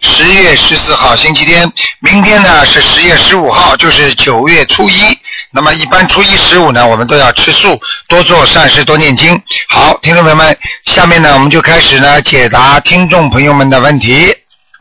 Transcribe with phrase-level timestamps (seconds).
[0.00, 1.70] 十月十四号，星期天。
[2.00, 5.00] 明天呢是十月十五号，就是九月初一。
[5.50, 9.40] 那么一般初一十五呢，我们都要吃素，多做善事，多念经。
[9.68, 14.34] 好，听众朋友们，下面呢我们就开始呢解答听众朋友们的问题。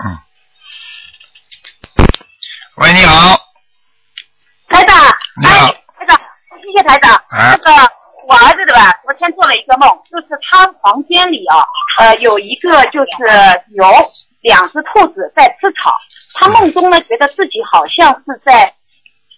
[0.03, 0.17] 嗯。
[2.75, 3.39] 喂，你好。
[4.69, 4.97] 台长，
[5.41, 6.19] 你好哎，台长，
[6.61, 7.13] 谢谢台长。
[7.13, 7.91] 啊那个
[8.27, 8.91] 我儿子对吧？
[9.03, 11.63] 昨天做了一个梦，就是他房间里啊，
[11.99, 13.85] 呃，有一个就是牛，
[14.45, 15.91] 两只兔子在吃草。
[16.35, 18.71] 他梦中呢，觉得自己好像是在，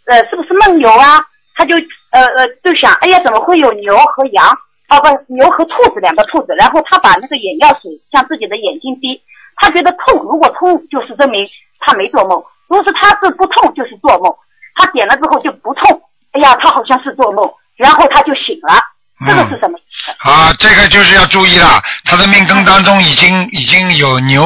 [0.08, 1.24] 呃，是不是梦游啊？
[1.56, 1.76] 他就
[2.12, 4.46] 呃呃就想，哎呀，怎么会有牛和羊？
[4.90, 6.54] 哦不，牛和兔子两个兔子。
[6.58, 9.22] 然后他把那个眼药水向自己的眼睛滴，
[9.56, 11.48] 他觉得痛，如果痛就是证明
[11.80, 14.34] 他没做梦，如果是他是不痛就是做梦。
[14.76, 16.02] 他点了之后就不痛，
[16.34, 18.80] 哎呀，他好像是做梦，然后他就醒了，
[19.26, 20.12] 这个是什么意思？
[20.30, 24.44] 啊，这个就是要注意了，他的命根当中已经已经有牛、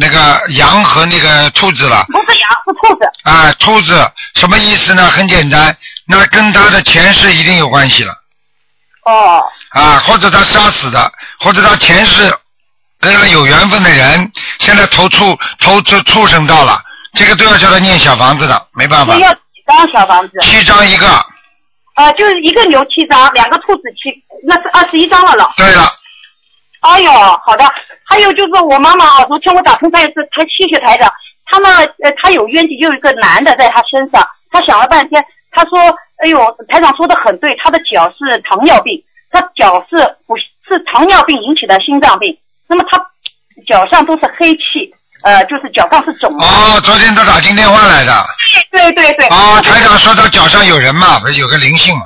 [0.00, 2.06] 那个羊和那个兔子了。
[2.06, 3.10] 不是羊，是兔子。
[3.24, 5.10] 啊，兔子什么意思呢？
[5.10, 8.14] 很简单，那跟他的前世一定有关系了。
[9.04, 12.32] 哦，啊，或者他杀死的，或者他前世
[13.00, 16.80] 跟他有缘分的人，现在投畜投这畜生道了，
[17.14, 19.16] 这个都要叫他念小房子的，没办法。
[19.16, 20.38] 要几张小房子？
[20.42, 21.08] 七张一个，
[21.96, 24.12] 呃，就是一个牛七张，两个兔子七，
[24.46, 25.50] 那是二十一张了了。
[25.56, 25.90] 对了，
[26.80, 27.10] 哎呦，
[27.44, 27.64] 好的。
[28.04, 31.12] 还有就是我妈妈啊，昨天我打通她也是，她谢谢台长，
[31.46, 31.68] 她呢，
[32.02, 35.78] 呃，她有冤结，就有一个男的在她身上，她想了半天，她说，
[36.18, 42.36] 哎呦，台长说的很对，她的脚是糖尿病，她脚是不是糖尿病引起的心脏病，
[42.68, 42.98] 那么她
[43.66, 46.44] 脚上都是黑气，呃，就是脚上是肿的。
[46.44, 48.12] 哦，昨天他打进电话来的，
[48.70, 49.26] 对对对。
[49.26, 52.02] 哦，台长说他脚上有人嘛，不是有个灵性嘛？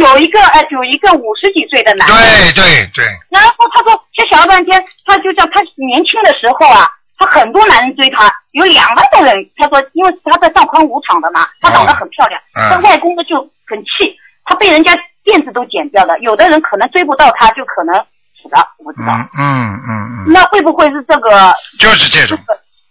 [0.00, 2.14] 有一个呃，有一个五十几岁的男的。
[2.14, 6.88] 对对对，然后他说，他想了半天，他就叫他年轻的时候啊，
[7.18, 9.34] 他很多男人追他，有两万多人。
[9.56, 14.92] 他说，因为他在上宽舞场的嘛，他长得很漂亮，嗯他外公呢就很气，他被人家
[15.24, 16.18] 辫子都剪掉了。
[16.20, 17.94] 有的人可能追不到他，就可能
[18.40, 19.12] 死了，我不知道。
[19.12, 19.90] 嗯嗯嗯
[20.26, 21.54] 嗯，那会不会是这个？
[21.78, 22.38] 就是这种。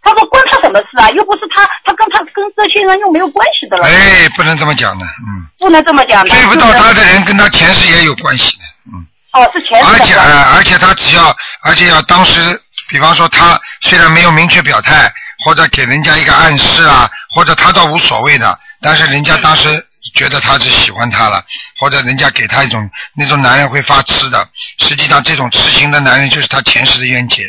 [0.02, 1.10] 他说关他什么事啊？
[1.12, 3.86] 又不是他，他跟他跟这些人又没有关系的了。
[3.86, 6.30] 哎，不能这么讲的，嗯，不能这么讲的。
[6.30, 9.06] 追不到他的人跟他前世也有关系的，嗯。
[9.34, 12.40] 哦，是前世而且而且他只要，而且要当时，
[12.88, 15.12] 比方说他虽然没有明确表态，
[15.46, 19.86] 或者给人家一个暗示啊，或者他倒无所谓的，但是人家当时
[20.16, 21.44] 觉得他是喜欢他了，
[21.80, 24.48] 或者人家给他一种那种男人会发痴的，
[24.80, 27.44] 实际上这种痴情的男人就是他前世的冤结。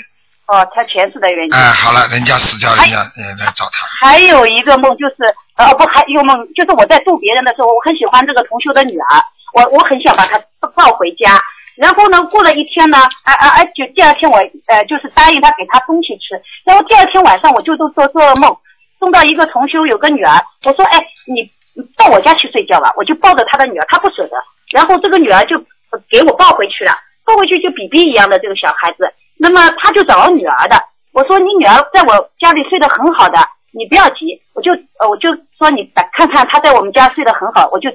[0.51, 1.55] 哦，他前世的原因。
[1.55, 3.87] 哎、好了，人家死掉，人家呃来找他。
[4.01, 5.17] 还有一个梦就是，
[5.55, 9.23] 呃，不，还有梦就是我在度别人的时候，我很喜欢这个同修的女儿，
[9.55, 10.37] 我我很想把她
[10.75, 11.41] 抱回家。
[11.77, 16.35] 然后呢，过了一天呢，啊啊啊，就第二天我呃就是答应他给他东西吃。
[16.65, 18.55] 然后第二天晚上我就都做做噩梦，
[18.99, 21.43] 梦到一个同修有个女儿，我说哎你
[21.75, 24.37] 你到我家去睡觉吧，我就抱着他的女儿，他不舍得。
[24.73, 25.57] 然后这个女儿就
[25.91, 26.93] 呃给我抱回去了，
[27.25, 29.11] 抱回去就比比一样的这个小孩子，
[29.43, 30.77] 那么他就找女儿的。
[31.13, 33.39] 我说你女儿在我家里睡得很好的，
[33.73, 34.71] 你不要急，我就
[35.01, 37.91] 呃我就说你看看她在我们家睡得很好，我就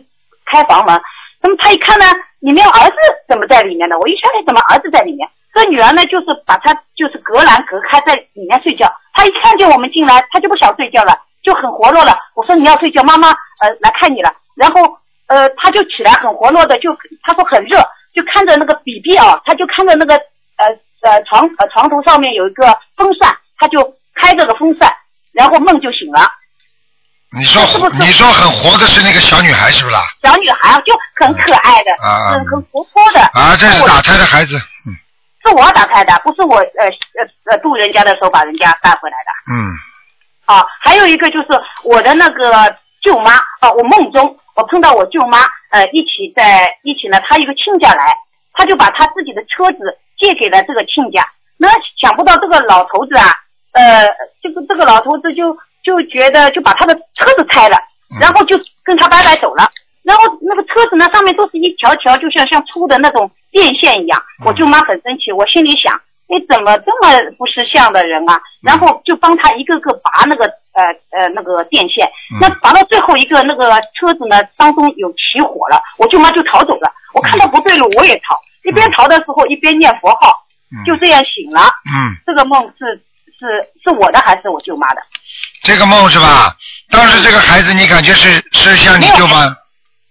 [0.45, 0.99] 开房门。
[1.41, 2.05] 那么他一看呢，
[2.39, 2.95] 里面儿子
[3.29, 3.95] 怎么在里面呢？
[3.99, 5.29] 我一想，哎，怎么儿子在里面？
[5.53, 8.91] 这女儿呢，就是把他就是隔栏隔开在里面睡觉。
[9.13, 12.17] 他一看见我们进来，他就不想睡觉了，就很活络了。
[12.35, 14.33] 我说你要睡觉，妈妈呃来看你了。
[14.55, 14.81] 然后
[15.27, 16.89] 呃他就起来很活络的，就
[17.21, 17.77] 他说很热，
[18.13, 20.19] 就看着那个笔笔啊，他就看着那个
[21.05, 22.65] 呃呃床呃床头上面有一个
[22.97, 24.91] 风扇，他就开这个风扇，
[25.31, 26.27] 然后梦就醒了。
[27.37, 30.01] 你说是不是你说很活的是那个小女孩是不是啦？
[30.23, 33.19] 小女孩就很可爱的，啊很很活泼的。
[33.33, 34.89] 啊，这是打胎的孩子，嗯
[35.43, 39.53] 是我打开的，不是我呃呃呃渡人家的时候把人家带回来的。
[39.53, 39.69] 嗯
[40.45, 41.47] 啊，还有一个就是
[41.83, 48.15] 我的那个舅妈啊，我梦中我碰到我舅妈，呃，一起在一起呢，她一个亲家来，
[48.53, 51.27] 他就把他自己的车子借给了这个亲家，
[51.57, 51.67] 那
[51.99, 53.33] 想不到这个老头子啊，
[53.73, 54.07] 呃，
[54.41, 57.77] 这个这个老头子就就觉得就把他的车子拆了，
[58.19, 59.69] 然后就跟他拜拜走了。
[60.03, 64.21] 然后那个车子呢，上面都是一条条，就像像粗的那种电线一样。
[64.45, 67.09] 我舅妈很生气，我心里想，你怎么这么
[67.39, 68.39] 不识相的人啊？
[68.61, 72.07] 然后就帮他一个个拔那个呃呃那个电线，
[72.39, 76.91] 那拔到最后一个那个车子呢当中有起火了，我舅妈就逃走了。
[77.15, 78.39] 我看到不对路，我也逃。
[78.65, 81.61] 一边逃的时候一边念佛号，嗯就这样醒了。
[81.93, 82.85] 嗯，这个梦是
[83.37, 83.45] 是
[83.83, 85.01] 是我的还是我舅妈的？
[85.63, 86.55] 这个梦是吧？
[86.89, 89.55] 当时这个孩子你感觉是是像你舅妈？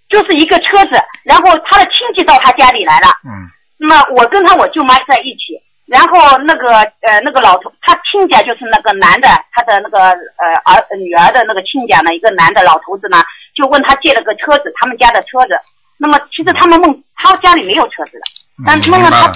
[0.09, 3.31] 就是一个车子，然后他的亲戚到他家里来了，嗯
[3.79, 13.25] 那么我跟他我舅妈在一起，然后那个呃那个老头，他亲家就是那个男的，他的那个呃儿女儿的那个亲家呢，一个男的老头子呢，
[13.55, 15.59] 就问他借了个车子，他们家的车子。
[15.97, 18.25] 那么其实他们梦他家里没有车子的，
[18.65, 19.11] 但嗯，是梦了。
[19.11, 19.33] 他。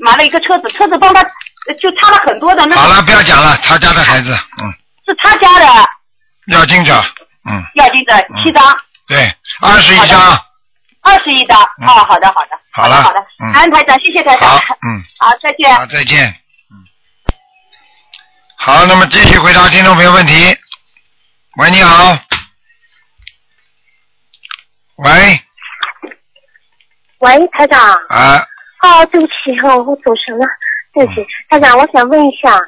[0.00, 1.20] 买了一个车子，车子帮他
[1.66, 4.70] 呃就差了很多的那好了，不要讲了，他家的孩子，嗯，
[5.04, 5.66] 是他家的。
[6.52, 6.94] 要经者，
[7.44, 8.78] 嗯，要经者七张。
[9.08, 10.40] 对，二十一张，
[11.02, 11.88] 二十一张，嗯。
[11.88, 13.52] 哦，好的，好的，好了的，好的，嗯。
[13.52, 15.02] 感恩台长，谢谢台长，好，嗯。
[15.18, 15.74] 好，再见。
[15.74, 16.28] 好，再见。
[16.70, 16.78] 嗯，
[18.56, 20.56] 好，那么继续回答听众朋友问题。
[21.56, 22.16] 喂，你好。
[24.98, 25.42] 喂，
[27.18, 27.80] 喂，台长。
[28.08, 28.38] 啊，
[28.82, 30.46] 哦，对不起，哦，我走神了，
[30.92, 32.58] 对不起，台长，我想问一下，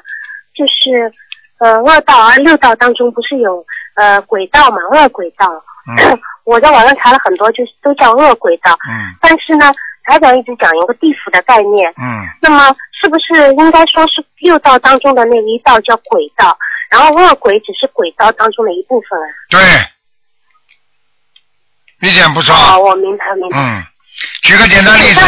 [0.53, 1.11] 就是
[1.59, 3.65] 呃，二道啊六道当中不是有
[3.95, 5.47] 呃轨道嘛，恶轨道。
[5.89, 9.71] 嗯 我在网上查了很多，就是都叫恶轨道，嗯但是呢，
[10.03, 16.57] 台长一直讲一个地府的概念，嗯，那么是不是应该说是六道当中的那一道叫轨道，
[16.89, 19.25] 然后恶鬼只是轨道当中的一部分啊？
[21.99, 22.53] 对，一点不错。
[22.55, 23.57] 哦，我明白明白。
[23.57, 23.83] 嗯，
[24.43, 25.21] 举个简单例子，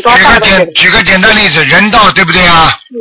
[0.00, 2.78] 举个简举个简单例子，人道对不对啊？
[2.90, 2.96] 嗯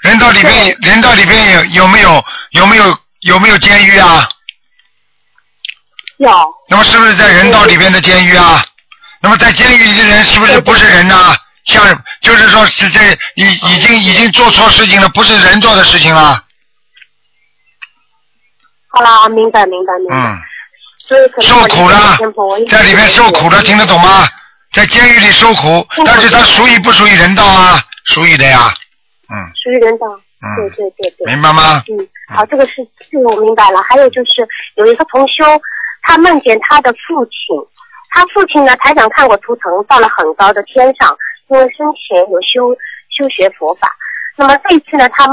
[0.00, 4.28] 人道里边人道里边有有没有有没有有没有监狱啊？
[6.18, 6.30] 有
[6.68, 8.64] 那么是不是在人道里边的监狱啊？
[9.20, 16.44] 那么在监狱里的人是不是不是人呐、像就是说是在已已经已经做错事情了，不是人做的事情了。
[18.86, 20.38] 好了，明白明白明白。
[21.40, 22.18] 受苦了
[22.68, 24.28] 在里面受苦了，听得懂吗？
[24.72, 27.80] 在监狱里受苦，但是他属于不属于人道啊？
[28.04, 28.72] 属于的呀。
[29.30, 30.06] 嗯属于人道。
[30.56, 31.32] 对嗯，对对对。
[31.32, 31.82] 明白吗？
[31.88, 33.82] 嗯，好，这个是这个我明白了。
[33.82, 34.46] 还有就是
[34.76, 35.44] 有一个同修，
[36.02, 37.56] 他梦见他的父亲，
[38.10, 41.16] 他父亲呢，台长看过图腾，到了很高的天上，
[41.48, 42.72] 因为生前有修
[43.10, 43.90] 修学佛法。
[44.36, 45.26] 那么这一次呢，他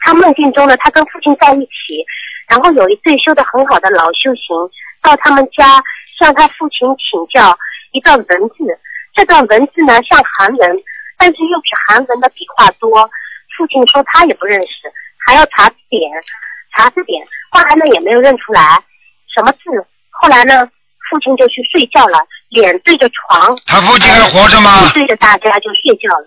[0.00, 2.04] 他梦境中呢，他跟父亲在一起，
[2.48, 4.54] 然后有一对修的很好的老修行
[5.04, 5.84] 到他们家
[6.18, 7.56] 向他父亲请教
[7.92, 8.64] 一段文字，
[9.14, 10.76] 这段文字呢像韩文，
[11.18, 13.08] 但是又比韩文的笔画多。
[13.56, 14.90] 父亲说他也不认识，
[15.24, 16.10] 还要查字典，
[16.76, 18.82] 查字典，后来呢也没有认出来
[19.32, 19.58] 什么字。
[20.10, 20.66] 后来呢，
[21.08, 22.18] 父亲就去睡觉了，
[22.48, 24.90] 脸对着床，他父亲还活着吗？
[24.92, 26.26] 对着大家就睡觉了。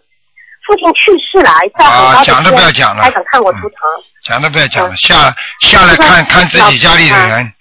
[0.66, 3.80] 父亲去世了，在很高的啊讲都不要天讲了台长看我图腾。
[4.24, 7.54] 讲都不要讲了，嗯下下来看看自己家里的人，嗯，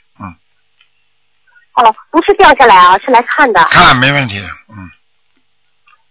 [1.76, 4.76] 哦，不是掉下来啊，是来看的看没问题的，嗯，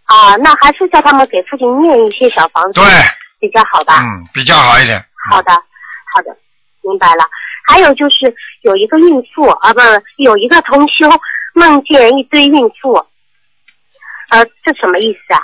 [0.05, 0.35] 啊。
[0.37, 2.85] 那还是叫他们给父亲念一些小房子对，
[3.39, 3.99] 比较好吧？
[4.01, 5.03] 嗯，比较好一点。
[5.29, 5.51] 好的，
[6.13, 6.29] 好的，
[6.83, 7.25] 明白了。
[7.67, 8.31] 还有就是
[8.61, 11.09] 有一个孕妇啊，不是有一个同修
[11.55, 12.93] 梦见一堆孕妇，
[14.29, 15.41] 呃，这什么意思啊？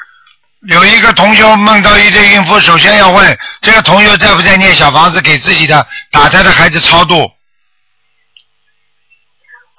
[0.68, 7.28] 有一个同修梦到一堆孕妇，首先要问这个同修在不在念小房子给自己的打胎的孩子超度？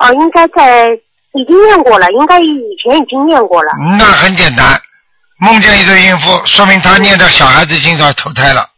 [0.02, 0.88] 哦、应该在
[1.34, 3.70] 已经念过了，应该以前已经念过了。
[3.96, 4.66] 那很简单，
[5.38, 8.68] 梦见一对孕妇，说明他念的小孩子已经要投胎了。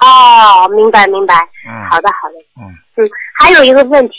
[0.00, 1.34] 哦，明白明白。
[1.68, 2.34] 嗯，好的好的。
[2.56, 4.14] 嗯嗯，还有一个问题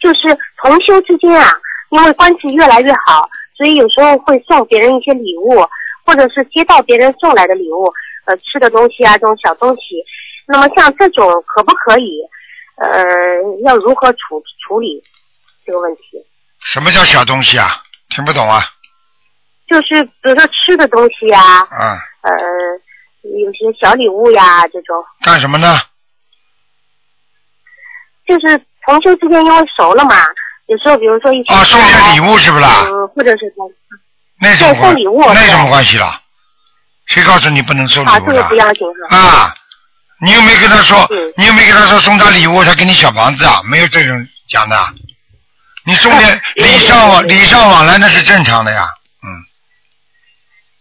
[0.00, 0.20] 就是
[0.62, 1.52] 同修之间啊，
[1.90, 5.60] 因为关系越来越好，所以有时候会送别人一些礼物，
[6.06, 7.92] 或者是接到别人送来的礼物，
[8.24, 10.02] 呃，吃的东西啊，这种小东西。
[10.46, 12.22] 那么像这种可不可以？
[12.84, 13.04] 呃，
[13.64, 15.02] 要如何处处理
[15.64, 16.02] 这个问题？
[16.64, 17.82] 什么叫小东西啊？
[18.10, 18.62] 听不懂啊？
[19.68, 22.32] 就是比如说吃的东西呀、啊，呃，
[23.22, 25.80] 有些小礼物呀，这种，干什么呢？
[28.26, 30.14] 就是同修之间因为熟了嘛，
[30.66, 32.84] 有时候比如说一起啊，送些礼物是不是啦？
[32.86, 33.70] 嗯，或者是送
[34.40, 36.20] 那什么关对送礼物那什么关系啦？
[37.06, 38.54] 谁告诉你不能送礼好，物的这个不？
[38.56, 39.16] 要紧哈。
[39.16, 39.54] 啊，
[40.24, 43.60] 你又没跟他说嗯，你又没跟他说送他礼物，他给你小房子啊？
[43.68, 44.76] 没有这种讲的。
[45.84, 48.86] 你送点礼尚往礼尚往来那是正常的呀。
[49.24, 49.28] 嗯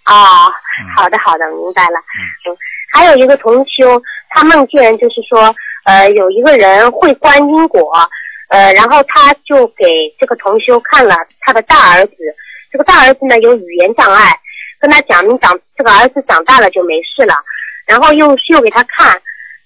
[0.03, 1.97] 啊，嗯好的好的，明白了。
[1.97, 2.55] 嗯，
[2.93, 5.55] 还有一个同修，他梦见就是说，
[5.85, 7.91] 呃，有一个人会观因果，
[8.49, 9.85] 呃，然后他就给
[10.19, 12.13] 这个同修看了他的大儿子，
[12.71, 14.37] 这个大儿子呢有语言障碍，
[14.79, 17.33] 跟他讲，你长这个儿子长大了就没事了，
[17.87, 19.19] 然后又又给他看，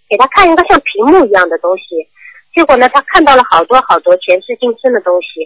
[0.09, 1.83] 给他看一个像屏幕一样的东西，
[2.53, 5.45] 结果呢，他看到了好多好多前世今生的东西，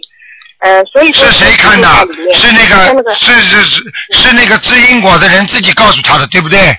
[0.58, 1.88] 呃，所以说是谁看的
[2.34, 6.76] 是那个个是是是是那个知因果的人自己告诉他的，对不对？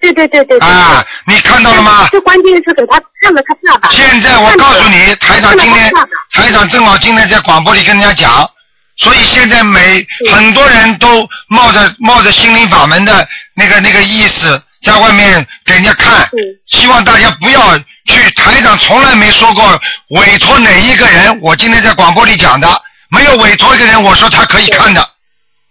[0.00, 0.68] 对对对对对。
[0.68, 2.06] 啊，你看到了吗？
[2.08, 3.90] 最关键是给他看了他爸爸。
[3.90, 5.92] 现在我告诉你，台长今天
[6.32, 8.48] 台长正好今天在广播里跟人家讲，
[8.96, 18.30] 所以现在每嗯很多人都冒着冒着心灵法门的那个那个意思，在外面给人家看嗯，希望大家不要去。
[18.36, 19.80] 台长从来没说过
[20.10, 22.68] 委托哪一个人，我今天在广播里讲的，
[23.10, 25.06] 没有委托一个人，我说他可以看的，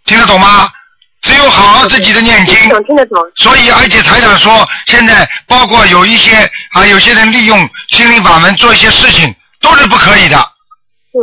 [0.06, 0.70] 听得懂吗？
[1.22, 2.56] 只有好好自己的念经。
[3.38, 6.36] 所以，而且台长说，现在包括有一些
[6.74, 11.18] 啊，有些人利用心灵法门做一些事情，都是不可以的，嗯，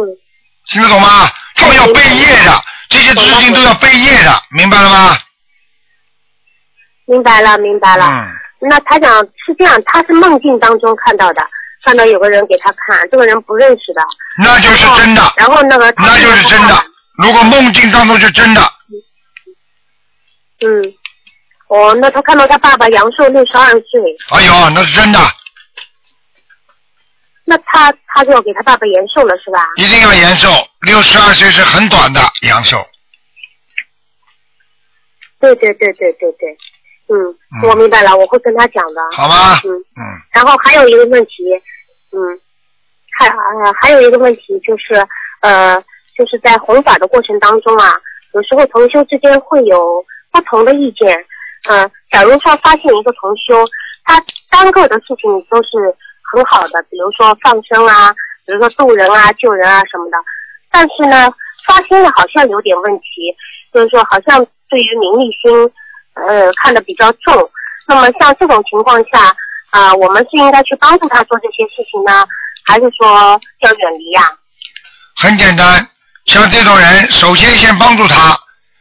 [0.69, 1.31] 听得懂吗？
[1.55, 5.17] 他们要背业的，这些事情都要背业的，明白了吗？
[7.06, 8.06] 明白了明白了。
[8.06, 11.46] 嗯，那台长是这样，他是梦境当中看到的，
[11.84, 14.02] 看到有个人给他看，这个人不认识的。
[14.42, 16.75] 那就是真的，然后那个他那就是真的。
[17.16, 18.61] 如果梦境当中是真的，
[20.61, 20.94] 嗯，
[21.68, 25.20] 哦，那他看到他爸爸阳寿六十二岁，哎呦，那是真的，
[27.44, 29.61] 那他他就要给他爸爸延寿了是吧？
[29.76, 30.49] 一定要延寿。
[30.80, 32.84] 六十二岁是很短的阳寿，
[35.38, 36.56] 对对对对对对，
[37.08, 37.16] 嗯，
[37.62, 39.00] 嗯我明白了，我会跟他讲的。
[39.12, 39.54] 好吗？
[39.64, 41.44] 嗯，嗯，然后还有一个问题，
[42.12, 42.18] 嗯，
[43.18, 44.94] 还呃还有一个问题就是
[45.40, 45.80] 呃
[46.16, 47.92] 就是在弘法的过程当中啊，
[48.32, 51.25] 有时候同修之间会有不同的意见。
[51.68, 53.64] 嗯、假如说发现一个同修，
[54.04, 55.70] 他单个的事情都是
[56.32, 58.12] 很好的，比如说放生啊，
[58.46, 60.16] 比如说渡人啊、救人啊什么的，
[60.70, 61.32] 但是呢，
[61.66, 63.34] 发心的好像有点问题，
[63.73, 65.73] 就是说好像对于名利心，
[66.14, 67.50] 呃，看得比较重。
[67.87, 69.35] 那么像这种情况下，
[69.71, 72.26] 啊、我们是应该去帮助他做这些事情呢，
[72.64, 73.06] 还是说
[73.61, 74.23] 要远离呀、
[75.16, 75.87] 很简单。
[76.26, 78.38] 像这种人，首先先帮助他，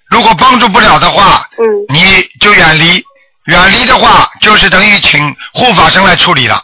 [0.10, 3.04] 如果帮助不了的话，嗯你就远离。
[3.46, 6.64] 远离的话，就是等于请护法神来处理了。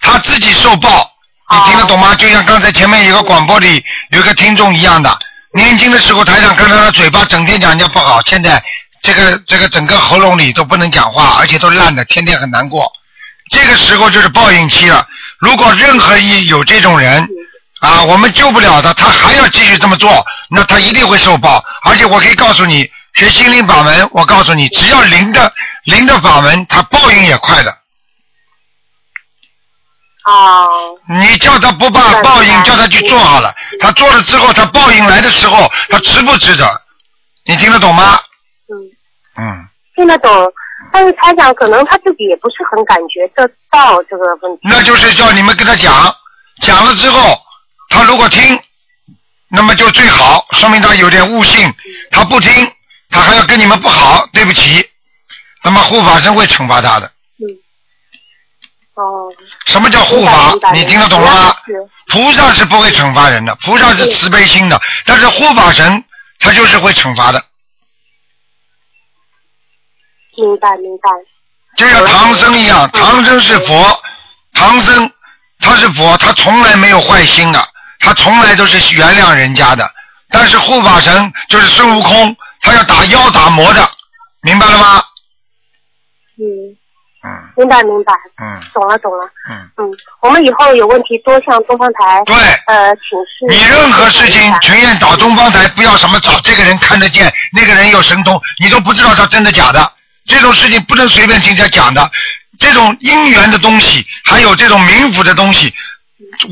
[0.00, 1.08] 他自己受报，
[1.48, 2.12] 你听得懂吗？
[2.16, 5.16] 就像刚才前面有个广播里有一个听众一样的，
[5.54, 8.60] 年轻的时候台上看到他嘴巴整天讲人家不好，现在
[9.02, 12.90] 这个这个整个喉咙里都不能讲话，而且都烂的，天天很难过。
[13.50, 15.06] 这个时候就是报应期了。
[15.38, 17.28] 如果任何一有这种人，
[17.80, 21.62] 啊，我们救不了他，他还要继续这么做，那他一定会受报。
[21.82, 25.52] 而且我可以告诉你，学心灵法门，我告诉你，只要灵的
[25.84, 27.76] 灵的法门，他报应也快的。
[30.24, 30.68] 哦，
[31.08, 33.52] 你叫他不怕报应，叫他去做好了。
[33.80, 36.82] 他做了之后，他报应来的时候，他值不值得？
[37.44, 38.20] 你听得懂吗？
[38.68, 38.74] 嗯，
[39.36, 40.30] 嗯，听得懂。
[40.92, 44.60] 但是台长可能他自己也不是很感觉得到这个问题。
[44.64, 46.12] 那就是叫你们跟他讲，
[46.60, 47.38] 讲了之后，
[47.88, 48.58] 他如果听，
[49.48, 51.72] 那么就最好，说明他有点悟性。
[52.10, 52.50] 他不听，
[53.10, 54.84] 他还要跟你们不好，对不起，
[55.62, 57.06] 那么护法神会惩罚他的。
[57.38, 57.46] 嗯。
[58.94, 59.32] 哦。
[59.66, 60.52] 什么叫护法？
[60.72, 61.56] 你听得懂了吗？
[61.64, 66.04] 是菩萨是不会惩罚人的，菩萨是慈悲心的，但是护法神
[66.40, 67.42] 他就是会惩罚的。
[70.42, 71.10] 明白明白。
[71.76, 74.02] 就像唐僧一样，唐僧是佛，
[74.52, 75.10] 唐僧
[75.60, 77.68] 他是佛，他从来没有坏心的，
[78.00, 79.88] 他从来都是原谅人家的。
[80.30, 83.88] 但是护法神就是孙悟空，他要打妖打魔的，
[84.42, 85.02] 明白了吗？
[86.38, 86.44] 嗯，
[87.22, 89.24] 嗯明白明白，嗯懂了懂了。
[89.48, 92.34] 嗯，嗯，我们以后有问题多向东方台对。
[92.66, 93.46] 呃请示。
[93.48, 99.92] 你任何事情全愿找东方台，不要什么找这个人看得见，那个人有神通，你都不知道他真的假的。
[100.26, 102.10] 这种事情不能随便听人家讲的。
[102.58, 105.72] 这种姻缘的东西，还有这种冥府的东西，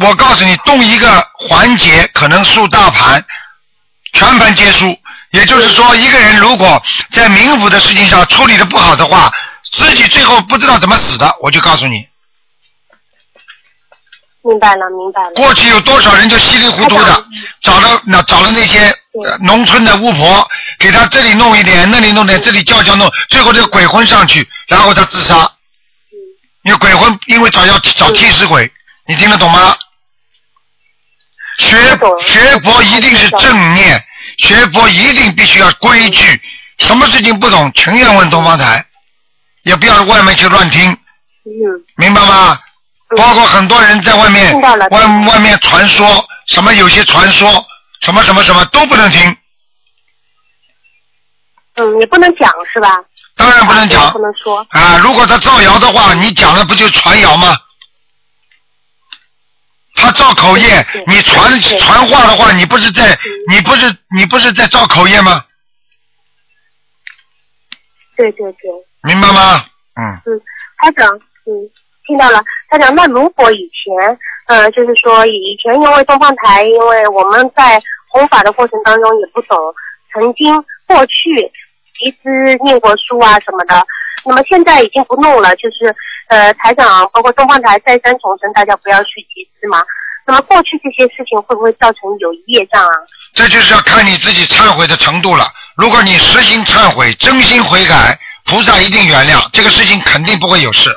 [0.01, 3.25] 我告诉你，动一个环节可能输大盘，
[4.13, 4.99] 全盘皆输。
[5.31, 9.31] 也就是说，一个人如果在冥府的事情上处理的不好的话，
[9.71, 11.33] 自己最后不知道怎么死的。
[11.41, 12.05] 我就告诉你，
[14.43, 15.31] 明白了明白了。
[15.35, 17.25] 过去有多少人就稀里糊涂的
[17.63, 18.89] 找了那找了那些
[19.23, 25.51] 呃农村的巫婆，给他这里弄一点，那里弄点，这里叫叫弄，最后这个鬼魂上去，然后他自杀。
[26.63, 28.71] 因为鬼魂因为找要找替死鬼，
[29.07, 29.77] 你听得懂吗？
[31.59, 31.77] 学
[32.21, 34.03] 学佛一定是正念，
[34.39, 36.41] 学佛一定必须要规矩，
[36.79, 38.85] 什么事情不懂，全愿问东方台，
[39.65, 41.85] 也不要外面去乱听，嗯。
[41.97, 42.59] 明白吗？
[43.11, 47.67] 嗯包括很多人在外面外外面传说什么有些传说
[48.03, 49.37] 什么什么什么都不能听，
[51.75, 52.89] 嗯，也不能讲是吧？
[53.37, 54.65] 当然不能讲不能说。
[54.71, 54.97] 啊！
[54.99, 57.57] 如果他造谣的话，你讲了不就传谣吗？
[59.97, 65.45] 他他造口业，你传传话的话，你不是在你不是你不是在造口业吗？
[68.17, 68.71] 对对对，
[69.03, 69.65] 明白吗？
[69.97, 70.41] 嗯，
[70.79, 71.51] 台长，嗯，
[72.07, 72.43] 听到了。
[72.71, 79.59] 台长，那如果以前，呃，就是说以前因为东方台，因为我们在弘法的过程当中也不懂，
[80.15, 80.55] 曾经
[80.87, 81.51] 过去
[81.99, 82.31] 集资
[82.63, 83.85] 念过书啊什么的，
[84.25, 85.93] 那么现在已经不弄了，就是
[86.29, 89.83] 呃，台长包括东方台再三重申，大家不要去集资嘛。
[90.25, 92.95] 那么过去这些事情会不会造成有业障啊？
[93.35, 95.47] 这就是要看你自己忏悔的程度了。
[95.77, 100.89] 如果你实心忏悔，真心悔改，菩萨一定原谅，这个事情肯定不会有事。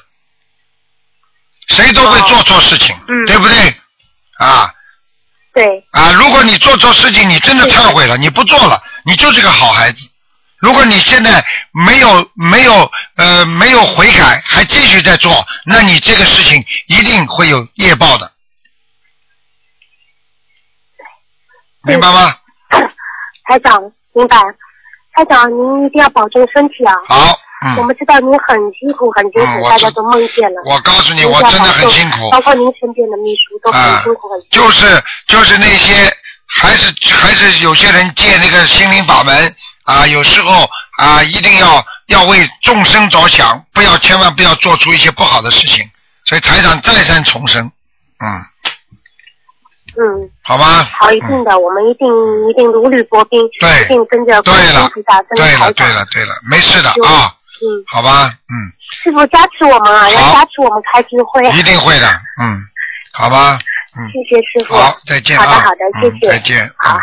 [1.68, 3.76] 谁都会做错事情，嗯对不对？
[4.40, 4.74] 啊
[5.54, 6.12] 对，啊！
[6.14, 10.10] 如果你做错事情，你真的忏悔了，你不做了，你就是个好孩子。
[10.58, 18.32] 如果你现在没有没有呃没有悔改，还继续在做，那你这个事情一定会有业报的，
[21.84, 22.36] 明白吗？
[23.46, 23.80] 台长
[24.14, 24.38] 明白。
[25.16, 26.96] 台长，您一定要保重身体啊！
[27.06, 30.62] 好，嗯，我们知道您很辛苦，很辛苦，嗯大家都梦见了。
[30.66, 32.30] 我告诉你，我真的很辛苦。
[32.32, 34.56] 包括您身边的秘书都很啊辛苦，很辛苦。
[34.56, 35.94] 就是就是那些
[36.60, 39.56] 还是还是有些人借那个心灵法门
[39.86, 45.86] 啊，有时候啊一定要要为众生着想，不要千万不要做出一些不好的事情。
[46.26, 48.28] 所以台长再三重申，嗯，
[49.98, 50.90] 嗯，好吧。
[50.98, 52.08] 好，一定的，我们一定
[52.50, 54.90] 一定如履薄冰，对一定跟着对了
[55.36, 55.74] 对了。
[55.74, 58.54] 对了对了，没事的啊，嗯，好吧，嗯，
[59.02, 61.42] 师傅加持我们啊，要加持我们开智慧。
[61.58, 62.08] 一定会的，
[62.42, 62.60] 嗯，
[63.14, 63.58] 好吧，
[63.96, 64.76] 嗯，谢谢师傅。
[64.76, 66.28] 好，再见啊，好的好的，谢嗯谢。
[66.28, 67.00] 再见，嗯好好。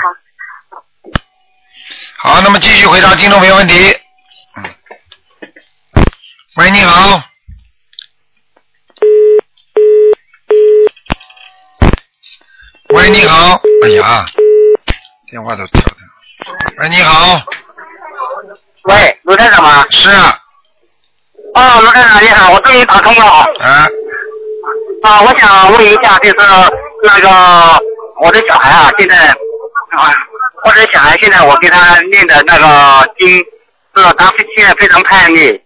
[2.17, 3.75] 好，那么继续回答听众朋友问题。
[4.57, 4.65] 嗯，
[6.57, 7.23] 喂，你好。
[12.93, 13.63] 喂，你好。
[13.85, 14.27] 哎呀，
[15.31, 15.95] 电话都跳掉。
[16.79, 17.41] 喂，你好。
[18.85, 19.87] 喂，卢站长吗？
[19.91, 20.37] 是啊，
[21.55, 23.25] 哦，罗站长你好，我终于打通了。
[23.59, 23.89] 啊，
[25.03, 26.37] 啊，我想问一下，就是
[27.03, 27.29] 那个
[28.23, 30.15] 我的小孩啊，现在啊，
[30.65, 35.61] 我的小孩现在我给他念的那个经，是他现在非常叛逆，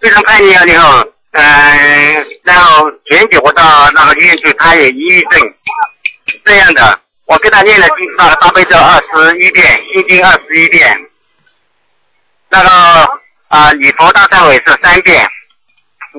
[0.00, 5.40] 非常叛逆了以后，嗯、然后前几我到那个医院去，他也抑郁症，
[6.44, 10.96] 这样的，我给他念了经那个大悲咒二十一遍，心经二十一遍，
[12.50, 12.68] 那个
[13.54, 15.30] 啊礼佛大忏悔是三遍，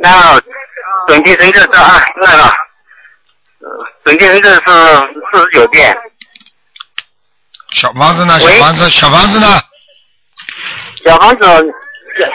[0.01, 0.39] 然后
[1.09, 5.93] 准提神咒是二那个，呃准提神咒是四十九遍，
[7.73, 8.39] 小房子呢？
[8.39, 9.47] 小喂房子，小房子呢？
[11.03, 11.45] 小房子
[12.17, 12.25] 小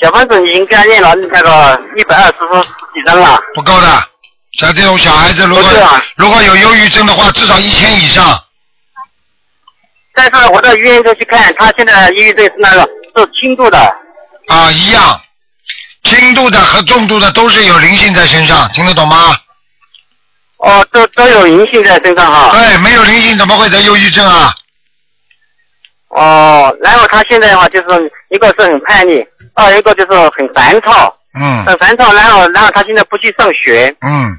[0.00, 3.86] 小房子已经给他念了那个一百二十几张了，不够的。
[4.58, 8.24] 像这种小孩子，如果啊如果有忧郁症的话，至少一千以上。
[10.14, 12.80] 但是我到医院头去看，他现在抑郁症是那个
[13.14, 13.78] 是轻度的，
[14.52, 15.20] 啊，一样，
[16.04, 19.34] 轻度的和重度的都是有灵性在身上，听得懂吗？
[20.58, 22.50] 哦，都都有灵性在身上哈。
[22.52, 24.54] 对，没有灵性怎么会得忧郁症啊？
[26.08, 34.38] 哦，然后他现在的话就是一个是很叛逆，二一个就是很烦躁，嗯很烦躁，然后然后他现在不去上学，嗯，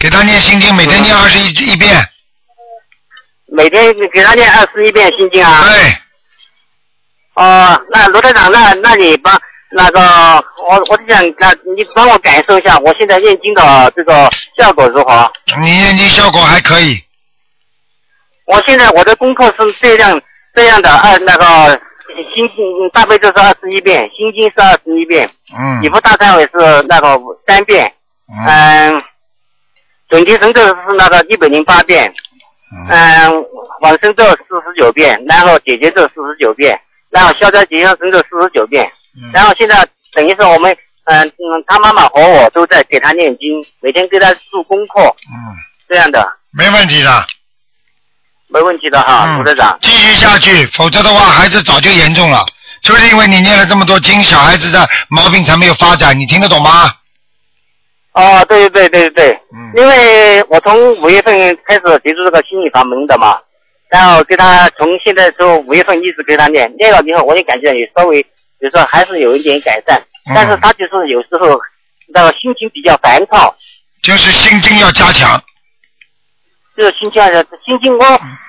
[0.00, 1.96] 给他念心经，每天念二十一一遍。
[3.48, 5.64] 每天给他念二十一遍心经啊。
[5.68, 5.96] 对，
[7.36, 9.38] 哦，那罗队长，那那你帮
[9.70, 10.00] 那个
[10.68, 15.30] 我我就想，那你帮我感受一下，我现在念经的这个效果如何？
[15.58, 16.98] 你念经效果还可以。
[18.46, 20.20] 我现在我的功课是这样
[20.54, 21.80] 这样的，二那个
[22.34, 25.82] 心经大悲咒是二十一遍，心经是二十一遍，嗯。
[25.82, 27.92] 礼佛大忏悔是那个三遍，
[28.28, 28.46] 嗯。
[28.46, 29.02] 嗯，
[30.08, 32.08] 准提神咒是那个一百零八遍，
[32.72, 32.88] 嗯。
[32.88, 33.44] 嗯，
[33.82, 36.80] 往生咒四十九遍，然后解结咒四十九遍，
[37.16, 40.70] 然后消灾吉祥神咒四十九遍，嗯然后现在等于是我们，
[41.04, 45.34] 嗯嗯，他妈妈和我都在给他念经，每天给他做功课，嗯，
[45.88, 47.26] 这样的没问题的。
[48.48, 49.78] 没问题的哈，嗯卢队长。
[49.80, 52.44] 继续下去，否则的话，孩子早就严重了。
[52.82, 56.92] 就是因为你念了这么多经，小孩子的毛病才没有发展，你听得懂吗？
[58.12, 61.34] 哦，对对对对对，嗯因为我从五月份
[61.66, 63.38] 开始接触这个心理法门的嘛，
[63.88, 71.58] 然后给他从现在从五月份一直给他念，念了以后我也感觉也稍微，比如说还是有一点改善，嗯但是他就是有时候
[72.12, 73.54] 那个心情比较烦躁，
[74.02, 75.42] 就是心经要加强。
[76.76, 78.04] 就是心情的心经我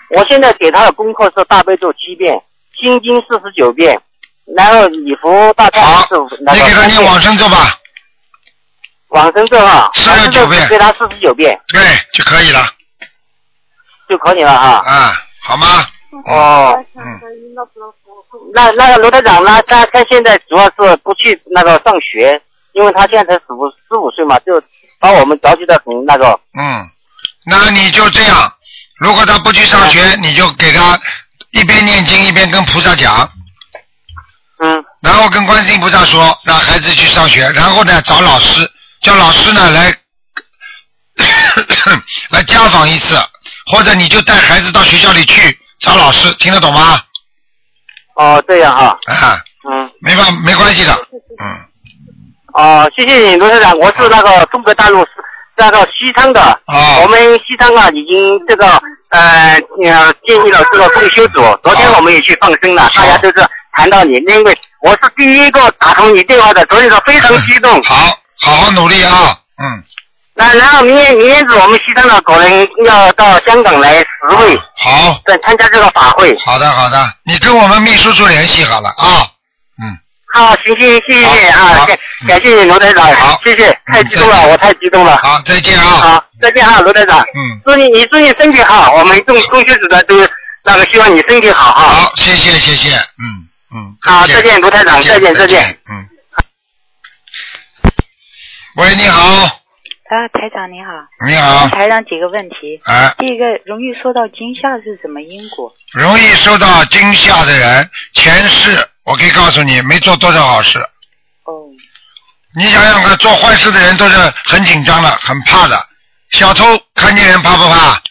[0.09, 2.41] 我现在给他的功课是大悲咒七遍，
[2.77, 4.01] 心经四十九遍，
[4.55, 7.79] 然后礼佛大忏好悔是那你给他念往生咒吧，
[9.09, 11.57] 往生咒啊，四十九遍给他四十九遍。
[11.69, 11.79] 对
[12.11, 12.59] 就可以了。
[14.09, 14.81] 就可以了哈。
[14.85, 15.13] 啊，
[15.47, 15.87] 好吗？
[16.25, 17.19] 哦，嗯，
[18.53, 22.41] 那那个罗台长，呢他他现在主要是不去那个上学，
[22.73, 24.61] 因为他现在才十五十五岁嘛，就
[24.99, 26.37] 把我们着急的很那个。
[26.57, 26.85] 嗯，
[27.45, 28.51] 那你就这样，
[28.99, 30.99] 如果他不去上学，你就给他
[31.51, 33.29] 一边念经一边跟菩萨讲，
[34.59, 38.69] 嗯然后跟观世音菩萨说，让孩子去上学，然后呢找老师，
[39.01, 39.93] 叫老师呢来
[42.31, 43.15] 来家访一次，
[43.71, 47.01] 或者你就带孩子到学校里去找老师，听得懂吗？
[48.15, 49.39] 哦，这样哈，啊，
[49.71, 49.89] 嗯。
[50.01, 50.93] 没关没关系的，
[51.39, 51.65] 嗯，
[52.53, 55.09] 哦，谢谢你罗台长，我是那个中国大陆是
[55.55, 57.01] 那个西昌的，哦。
[57.03, 58.65] 我们西昌啊已经这个
[59.09, 67.83] 呃呃建立了这个共修组，昨天我们也去放生了，大家都是谈到你，因为我是第一个打通你电话的，所以说非常激动。
[67.83, 69.83] 好，好好努力啊，嗯，
[70.39, 76.37] 那然后明天明天子我们西藏的可能要到香港来实惠，好，再参加这个法会。
[76.45, 79.25] 好的好的，你跟我们秘书处联系好了啊，
[79.81, 79.97] 嗯，
[80.31, 85.17] 好，行行，谢谢好好啊，感感谢你罗台长好，谢谢，太激动了，我太激动了。
[85.23, 87.19] 好，再见啊，好，再见啊，罗台长。
[87.19, 90.15] 嗯，祝你你祝你身体好，我们共共学组的都
[90.63, 91.81] 那个希望你身体好哈。
[91.81, 96.07] 好，谢谢谢谢，嗯嗯，好，再见，罗台长，再见再见。，嗯。
[98.75, 99.56] 喂，你好，
[100.09, 100.91] 啊，台长你好，
[101.27, 102.79] 你好，台长几个问题。
[102.85, 105.73] 啊，第一个，容易受到惊吓是什么因果？
[105.93, 108.71] 容易受到惊吓的人，前世
[109.03, 110.79] 我可以告诉你，没做多少好事。
[110.79, 111.67] 哦，
[112.55, 114.15] 你想想看，做坏事的人都是
[114.45, 115.77] 很紧张的，很怕的。
[116.31, 116.63] 小偷
[116.95, 118.01] 看见人怕不怕？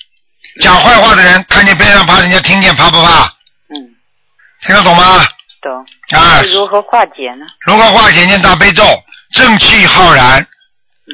[0.61, 3.25] 讲坏话的人看见别人怕，人家听见怕不怕？
[3.75, 3.97] 嗯，
[4.67, 5.27] 听得懂吗？
[5.63, 5.73] 懂。
[6.19, 7.47] 啊那如何化解呢？
[7.67, 8.27] 如何化解？
[8.27, 8.85] 念大悲咒，
[9.33, 10.47] 正气浩然，嗯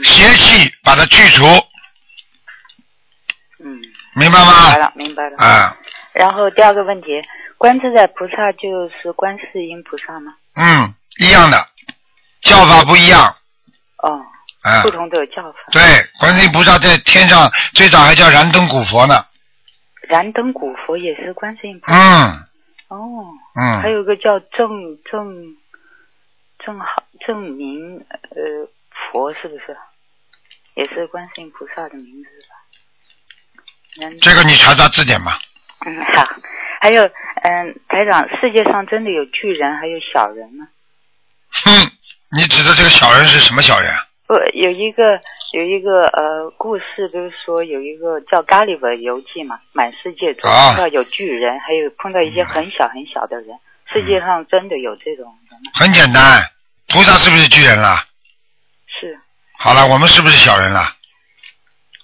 [0.04, 1.44] 邪气把它去除，
[3.64, 3.80] 嗯，
[4.14, 4.78] 明白吗明白？
[4.78, 5.36] 了，明白了。
[5.38, 5.76] 啊，
[6.12, 7.08] 然后第二个问题，
[7.58, 10.34] 观自在菩萨就是观世音菩萨吗？
[10.56, 11.66] 嗯，一样的，
[12.40, 13.36] 叫法不一样。
[14.02, 14.20] 哦，
[14.62, 15.58] 啊不，同的叫法。
[15.70, 15.80] 对，
[16.18, 19.24] 观世音菩萨在天上最早还叫燃灯古佛呢。
[20.08, 21.94] 燃灯古佛也是观世音菩萨。
[21.96, 22.48] 嗯
[22.88, 22.98] 哦，
[23.54, 25.56] 嗯还嗯，有个叫正正
[26.58, 28.68] 正好正明呃
[29.12, 29.76] 佛是不是？
[30.74, 34.08] 也是观世音菩萨的名字吧？
[34.22, 35.38] 这个你查查字典吧。
[35.84, 36.26] 嗯，好。
[36.80, 40.66] 还有，嗯，台长，世界上真的有巨人，还有小人吗？
[41.52, 41.92] 哼，
[42.30, 44.08] 你指的这个小人是什么小人啊？
[44.26, 45.20] 不，有一个
[45.52, 53.58] 有一个呃故事，就是说有一个叫《咖喱本游记》嘛，满世界都啊碰到有巨人，还有碰到一些很小很小的人。
[53.92, 55.70] 世界上真的有这种人吗？
[55.74, 56.42] 很简单，
[56.88, 57.98] 菩萨是不是巨人了？
[59.02, 59.18] 是，
[59.58, 60.94] 好了，我们是不是小人了？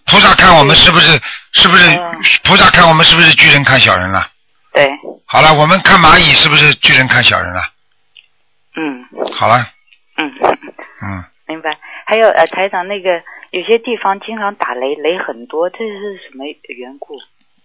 [0.06, 1.20] 菩萨看我们是不是
[1.52, 4.26] 是不是嗯菩萨看我们是不是巨人看小人了？
[4.72, 4.90] 对，
[5.26, 7.60] 好了，我们看蚂蚁是不是巨人看小人了？
[8.76, 9.64] 嗯好了，
[10.16, 10.32] 嗯，
[11.02, 11.78] 嗯，明白。
[12.04, 13.10] 还有呃，台长，那个
[13.50, 17.14] 有些地方经常打雷，雷很多，这是什么缘故？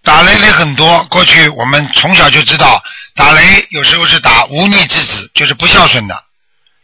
[0.04, 1.04] 打雷雷很多。
[1.06, 2.84] 过去我们从小就知道，
[3.16, 3.42] 打雷
[3.72, 6.24] 有时候是打无逆之子，就是不孝顺的。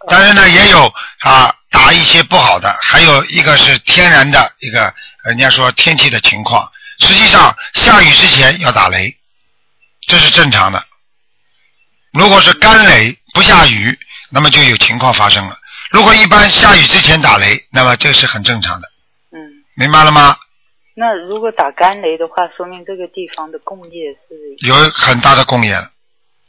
[0.08, 4.94] 但是呢，也有啊打一些不好的，还有一个是天然的一个，
[5.26, 6.72] 人家说天气的情况。
[7.00, 9.16] 实际上下雨之前要打雷，
[10.02, 10.84] 这是正常的。
[12.14, 13.98] 如果是干雷不下雨，
[14.30, 15.58] 那么就有情况发生了。
[15.92, 18.88] 如果一般下雨之前打雷，那么这是很正常的，
[19.32, 20.38] 嗯，明白了吗？
[20.96, 25.90] 那如果打干雷的话，说明这个地方的工业是有很大的工业了，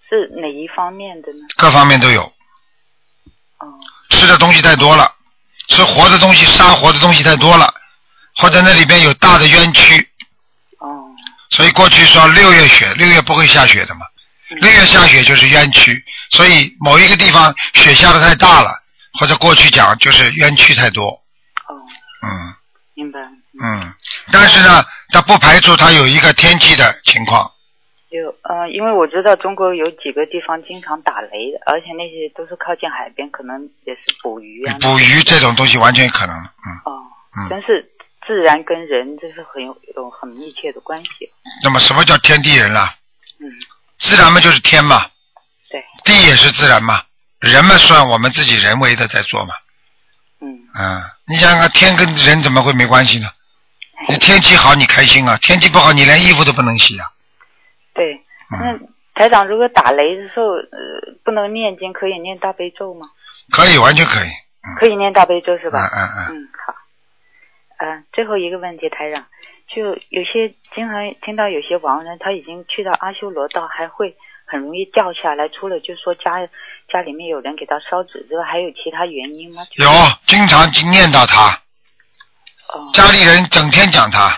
[0.09, 1.39] 是哪一方面的呢？
[1.57, 2.33] 各方面都有。
[3.61, 3.67] 哦，
[4.11, 5.11] 吃的东西太多了，
[5.69, 7.73] 吃活的东西、杀活的东西太多了，
[8.37, 10.09] 或者那里边有大的冤屈，
[10.79, 10.89] 哦，
[11.51, 14.01] 所以过去说六月雪，六月不会下雪的嘛，
[14.49, 18.83] 六月下雪就是冤屈，所以某一个地方雪下的太大了，
[19.19, 21.77] 或者过去讲就是冤屈太多，哦，
[22.23, 22.55] 嗯。
[22.95, 23.19] 明白。
[23.63, 23.95] 嗯，
[24.31, 27.51] 但是呢，它不排除它有一个天气的情况，
[28.11, 34.77] 有呃，因为我知道中国有几个地方经常打雷的，而且那些都是靠近海边，可能也是捕鱼啊。
[34.81, 37.03] 捕鱼这种东西完全有可能，嗯哦，
[37.39, 37.47] 嗯。
[37.49, 37.89] 但是
[38.27, 41.31] 自然跟人这是很有有很密切的关系。
[41.63, 42.93] 那么什么叫天地人啦？
[43.39, 43.47] 嗯，
[44.01, 45.07] 自然嘛就是天嘛，
[45.71, 47.03] 对，地也是自然嘛，
[47.39, 49.55] 人嘛算我们自己人为的在做嘛。
[50.41, 53.29] 嗯，嗯，你想想看，天跟人怎么会没关系呢？
[54.09, 57.07] 你天气好，你开心啊；天气不好，你连衣服都不能洗啊。
[58.51, 58.59] 对。
[58.59, 63.09] 那嗯，台长，如果打雷的时候，呃，不能念经，可以念大悲咒吗？
[63.51, 64.29] 可以，完全可以。
[64.79, 65.79] 可以念大悲咒是吧？
[65.79, 66.75] 嗯嗯嗯，嗯，好。
[67.79, 69.27] 嗯，最后一个问题，台长，
[69.75, 74.15] 就有些经常听到有些亡人他已经去到阿修罗道，还会
[74.47, 75.49] 很容易掉下来。
[75.49, 76.47] 除了就说家
[76.93, 79.63] 家里面有人给他烧纸之外，还有其他原因吗？
[79.77, 79.87] 有
[80.27, 81.59] 经常去念叨他，
[82.75, 84.29] 哦家里人整天讲他，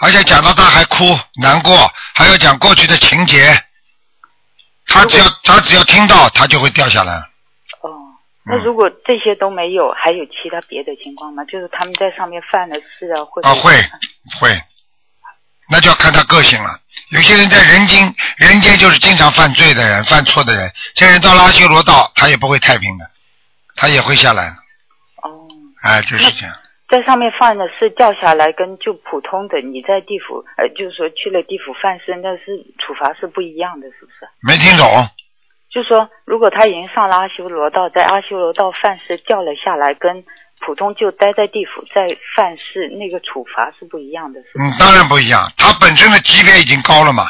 [0.00, 3.62] 而且讲到他还哭难过，还要讲过去的情节。
[4.86, 7.14] 他只要他只要听到，他就会掉下来。
[7.80, 7.90] 哦，
[8.44, 11.42] 那如果这些都没有，还有其他别的情况吗？
[11.44, 13.90] 就是他们在上面犯的事啊，会不啊，会
[14.38, 14.62] 会，
[15.68, 16.78] 那就要看他个性了。
[17.10, 23.10] 有些人在人间，人间就是经常犯罪的人，犯错的人，这人到了阿修罗道，他也不会太平的，
[23.74, 24.56] 他也会下来。
[25.22, 25.48] 哦，
[25.82, 26.56] 哎，就是这样。
[26.88, 34.28] 在上面犯的是掉下来，跟就普通的你在地府，呃，就是说去了地府犯事，那是处罚是不一样的，是不是？
[34.40, 34.86] 没听懂？
[35.68, 40.24] 就是说，如果他已经上了阿修罗道，在阿修罗道犯事掉了下来，跟
[40.60, 44.40] 普通就待在地府在犯事，那个处罚是不一样的？
[44.58, 45.52] 嗯，当然不一样。
[45.56, 47.24] 他本身的级别已经高了嘛，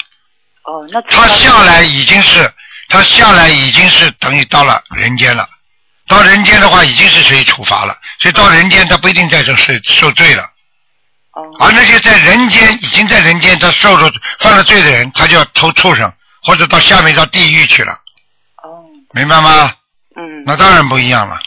[0.65, 2.47] 哦，那他下来已经是
[2.89, 5.49] 他下来已经是等于到了人间了。
[6.09, 10.43] 到人间的话，已经是属于处罚了，所以到人间他不一定再受受受罪了。
[11.33, 16.11] 哦而那些在人间已经在人间他受了犯了罪的人，他就要投畜生
[16.43, 17.93] 或者到下面到地狱去了。
[18.63, 19.73] 哦，明白吗？
[20.15, 21.39] 嗯，那当然不一样了。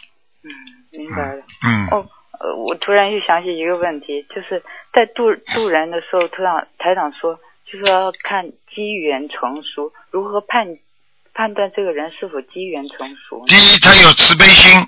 [0.43, 0.49] 嗯
[0.91, 1.43] 明白了。
[1.65, 2.05] 嗯，哦，
[2.39, 4.61] 呃，我突然又想起一个问题，就是
[4.93, 7.39] 在渡渡人的时候，台长台长说，
[7.71, 8.45] 就是要看
[8.75, 10.67] 机缘成熟，如何判
[11.39, 13.45] 判断这个人是否机缘成熟？
[13.47, 14.85] 第一，他有慈悲心。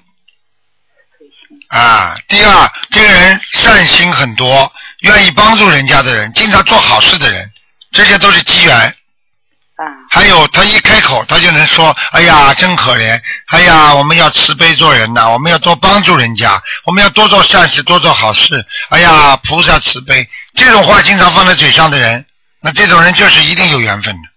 [1.70, 7.50] 啊，第二，这个人善心很多，愿意帮助人家的人，经常做好事的人，
[7.94, 8.76] 这些都是机缘。
[8.76, 9.86] 啊。
[10.10, 13.18] 还有，他一开口，他就能说：“哎呀，真可怜！
[13.48, 18.66] 哎呀，我们要慈悲做人呐，我们要多帮助人家，我们要多做善事，多做好事。
[18.90, 22.26] 哎呀，菩萨慈悲。”这种话经常放在嘴上的人，
[22.62, 24.31] 那这种人就是一定有缘分的。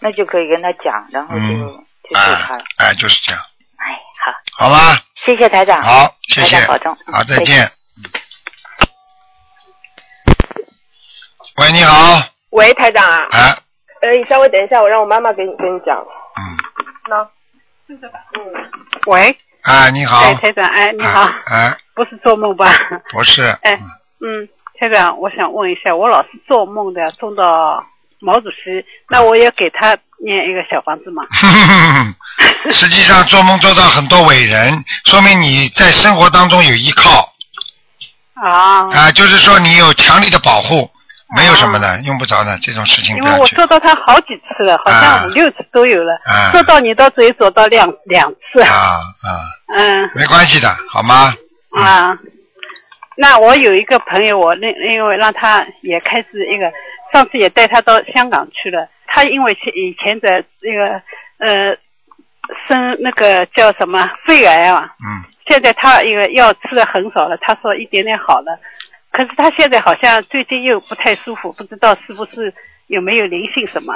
[0.00, 2.64] 哦，那就可以跟他讲，然后就、嗯就救他了。
[2.78, 3.40] 哎，就是这样，
[3.76, 3.84] 哎，
[4.56, 4.98] 好，好吧？
[5.14, 5.80] 谢谢台长。
[5.80, 7.70] 好，谢谢台长保重。，好，再再见。
[11.58, 13.56] 喂，你好，喂，台长啊，哎，
[14.02, 15.98] 呃，你稍微等一下，我让我妈妈给你跟你讲。
[15.98, 16.56] 嗯，
[17.08, 17.22] 那，
[17.88, 17.98] 嗯，
[19.06, 22.72] 喂，哎，你好，哎，台长，哎，你好，哎，不是做梦吧？
[23.10, 23.78] 不是，哎，
[24.20, 27.84] 嗯，台长，我想问一下，我老是做梦的，梦到
[28.20, 31.24] 毛主席，那我也给他念一个小房子嘛？
[32.70, 37.32] 实际上做梦做到很多伟人， 说明你在生活当中有依靠。
[38.34, 40.90] 啊，啊，就是说你有强力的保护，
[41.36, 43.46] 没有什么的，用不着的这种事情因为我。
[43.48, 46.50] 做到他好几次了，好啊像五六次都有了，啊。
[46.52, 48.60] 做到你倒只有做到两两次。
[48.62, 49.28] 啊啊，
[49.74, 50.10] 嗯。
[50.14, 51.34] 没关系的，好吗？
[51.72, 52.16] 啊，
[53.16, 56.72] 那我有一个朋友，我那因为让他也开始一个，
[57.12, 58.88] 上次也带他到香港去了。
[59.06, 61.02] 他因为前以前的那个
[61.38, 61.76] 呃
[62.68, 68.58] 生那个叫什么肺癌啊，嗯，现在他一个药吃的很少了，他说一点点好了。
[69.12, 72.54] 可是他现在好像最近又不太舒服，不知道是不是
[72.86, 73.92] 有没有灵性什么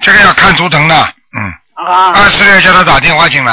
[0.00, 0.94] 这个要看图腾的，
[1.36, 2.12] 嗯，啊？
[2.12, 3.52] 二十六叫他打电话进来，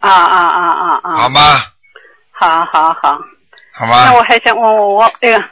[0.00, 1.10] 啊啊啊啊啊！
[1.16, 1.40] 好吗？
[2.32, 3.18] 好好好。
[3.72, 4.04] 好吗？
[4.06, 5.42] 那我还想问我我那个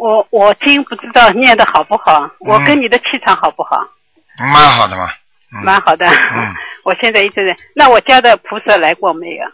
[0.00, 3.76] 我我经不知道念的好不好，我跟你的气场好不好？
[4.38, 5.10] 蛮好的嘛，
[5.62, 6.06] 蛮好的。
[6.08, 7.54] 嗯， 我现在一直在。
[7.74, 9.44] 那我家的菩萨来过没有？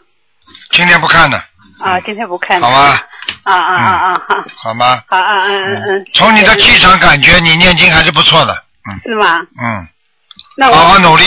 [0.71, 1.37] 今天不看的，
[1.81, 2.61] 啊，今天不看。
[2.61, 3.05] 好吧？
[3.43, 4.35] 啊啊啊啊好。
[4.55, 5.01] 好吗？
[5.09, 6.05] 好啊嗯嗯嗯。
[6.13, 8.53] 从你的气场感觉，你念经还是不错的，
[8.89, 9.39] 嗯是吗？
[9.61, 9.85] 嗯，
[10.55, 11.25] 那我好好努力，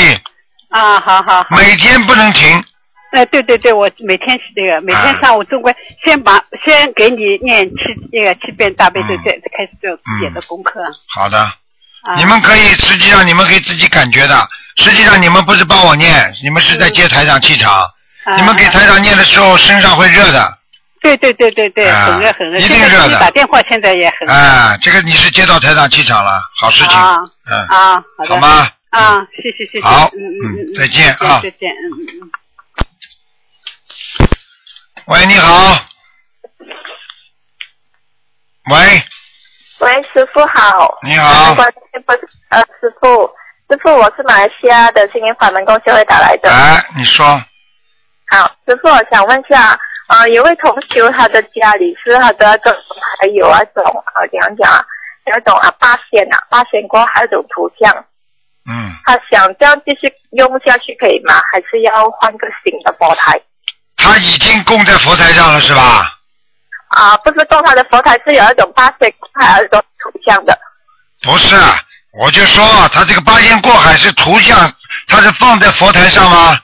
[0.70, 1.46] 啊，好好好。
[1.50, 2.64] 每天不能停。
[3.12, 7.74] 哎，对对对，我每天是这个每天上午中规，先把先给你念七
[8.12, 10.80] 那个七遍大悲咒，再再开始做自己的功课。
[11.14, 14.36] 好的，啊你们可以，实际上你们可以自己感觉的。
[14.76, 17.72] 实际上你们不是帮我念，你们是在接台长气场。
[17.72, 20.58] 啊你们给台长念的时候，身上会热的。
[21.00, 22.58] 对对对对对，啊很热很热。
[22.58, 24.32] 一定热的你打电话现在也很热。
[24.32, 26.96] 啊，这个你是接到台长气场了，好事情。
[26.96, 27.16] 啊
[27.50, 28.68] 嗯，啊，好吗？
[28.90, 29.86] 啊，谢谢谢谢。
[29.86, 32.30] 好嗯嗯嗯，再见啊再见，嗯嗯嗯。
[35.10, 35.74] 喂，你好。
[38.70, 38.76] 喂，
[39.80, 40.96] 喂，师傅好。
[41.02, 41.52] 你好
[42.50, 43.28] 呃，师傅，
[43.68, 46.48] 师傅，我是马来西亚的心灵法门公协会打来的。
[46.48, 47.26] 哎，你说，
[48.28, 49.76] 好，师傅，我想问一下，
[50.10, 52.72] 呃，有位同学，他的家里是他的那种
[53.18, 53.82] 还有那种
[54.14, 54.86] 呃，怎样讲啊？
[55.26, 57.92] 有一种啊八仙啊，八仙过后还有一种图像，
[58.70, 61.34] 嗯，他想这样继续用下去可以吗？
[61.52, 63.40] 还是要换个新的佛台？
[64.00, 66.16] 他已经供在佛台上了是吧？
[66.88, 70.58] 啊，不是供他的佛台是有一种八仙过海一种图像的。
[71.22, 71.54] 不是，
[72.20, 74.72] 我就说他这个八仙过海是图像，
[75.06, 76.58] 他是放在佛台上吗？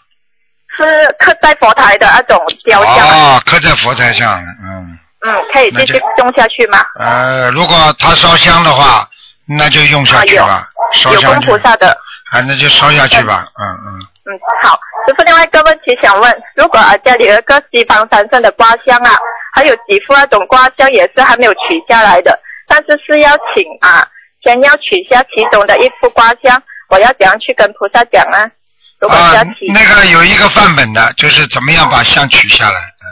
[0.77, 0.85] 是
[1.19, 3.09] 刻在佛台的那种雕像。
[3.09, 4.99] 哦，刻在佛台上，嗯。
[5.21, 6.79] 嗯，可以继续种下去吗？
[6.99, 9.09] 呃，如果他烧香的话，
[9.47, 10.69] 那就用下去吧。
[10.93, 11.91] 烧有香供菩萨的。
[12.33, 14.07] 啊，那就烧下去吧，嗯嗯。
[14.27, 14.79] 嗯，好。
[15.07, 19.17] 师傅，另外一个问题想问，如果啊家里有一个西方三圣的挂香啊，
[19.55, 22.37] 还有几副那种挂香也是还没有取下来的，
[22.67, 24.07] 但是是要请啊，
[24.43, 28.51] 先要取下其中的一副挂香，我要怎样去跟菩萨讲呢？
[28.99, 32.81] 如果是要取，那个有一个范本的，就是怎么样把香取下来。
[33.03, 33.07] 嗯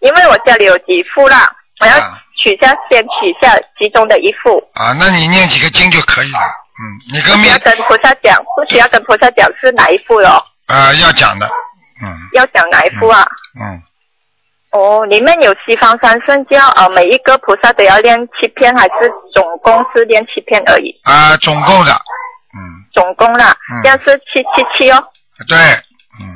[0.00, 1.46] 因为我家里有几副啦，
[1.78, 1.92] 我要
[2.42, 4.56] 取下先取下其中的一副。
[4.72, 6.38] 啊，那你念几个经就可以了。
[6.80, 10.42] 嗯，你跟不要跟菩萨讲，不需要跟菩萨讲是哪一副咯？
[10.66, 11.46] 啊，要讲的，
[12.02, 12.08] 嗯。
[12.32, 13.26] 要讲哪一副啊？
[13.60, 13.82] 嗯。
[14.70, 20.98] 哦，里面有西方三圣教，呃，每一个菩萨都要练七篇，还是总共是练七篇而已？
[21.04, 22.58] 啊，总共的，嗯。
[22.94, 25.04] 总共啦，嗯这样是七七七哦。
[25.48, 26.32] 对，嗯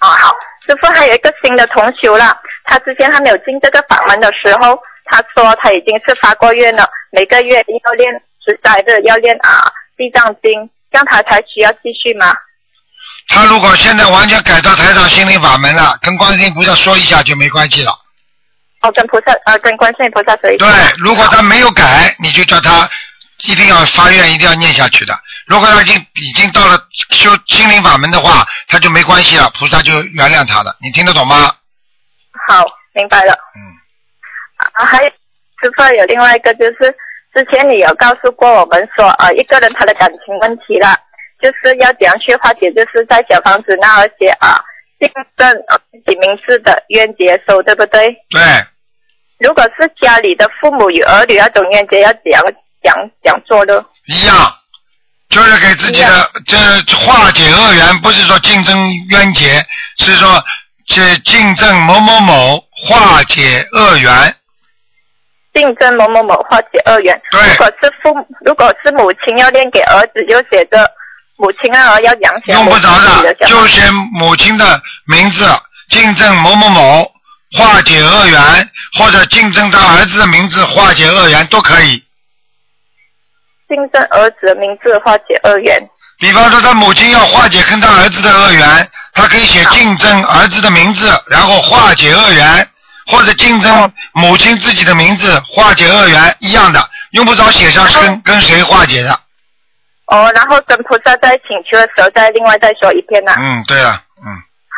[0.00, 0.34] 哦，好，
[0.66, 12.34] 师傅还有一个新的同修啦，他之前还没有进这个法门的时候，他说他已经是发过愿了，每个月要练十三日要练啊地藏经，这样他才需要继续吗？
[13.28, 17.92] 他如果现在完全改到台长心灵法门了，跟观世音菩萨说一下就没关系了。
[18.82, 20.66] 哦，跟菩萨呃跟观世音菩萨说一下。
[20.66, 22.88] 对，如果他没有改，你就叫他
[23.44, 25.18] 一定要发愿，一定要念下去的。
[25.46, 26.78] 如果他已经已经到了
[27.10, 30.76] 修心灵法门的话，他就没关系了，菩萨就原谅他的。
[30.80, 31.50] 你听得懂吗？
[32.46, 33.32] 好，明白了。
[33.56, 33.60] 嗯。
[34.74, 36.94] 啊，还有师傅有另外一个就是，
[37.34, 40.96] 之前你有告诉过我们说，呃，一个人他的感情问题了，
[41.42, 44.54] 就是要怎样去化解，就是在小房子那而且啊，
[45.00, 48.06] 订正呃自己名字的冤结收，对不对？
[48.30, 48.40] 对。
[49.40, 52.40] 如果是家里的父母与儿女那种冤结，要怎样
[52.82, 53.84] 讲讲做呢？
[54.06, 54.54] 一样，
[55.28, 56.56] 就是给自己的这
[56.94, 58.78] 化解恶缘，不是说竞争
[59.10, 59.60] 冤结，
[59.98, 60.42] 是说
[60.86, 64.12] 这竞争某某某化解恶缘。
[65.54, 67.18] 竞争某某某化解恶缘。
[67.30, 67.40] 对。
[67.48, 68.14] 如果是父，
[68.44, 70.90] 如果是母亲要念给儿子，就写着
[71.36, 72.88] 母亲啊要养起用不着
[73.22, 75.46] 的，就写母亲的名字，
[75.88, 77.10] 竞争某某某
[77.56, 78.40] 化解恶缘，
[78.98, 82.02] 或者竞争他儿子的名字化解恶缘都可以。
[83.68, 85.88] 竞争儿子的名字化解恶缘。
[86.18, 92.68] 比方说，他母亲要化解跟他儿子的恶缘，他可以写竞争儿子的名字，然后化解恶缘，
[93.06, 99.10] 或者竞争母亲自己的名字化解恶缘，一样的，用不着写上是跟跟谁化解的。
[100.06, 104.28] 哦，然后跟菩萨在请求的时候，再另外再说一遍呐、嗯，对啊，嗯，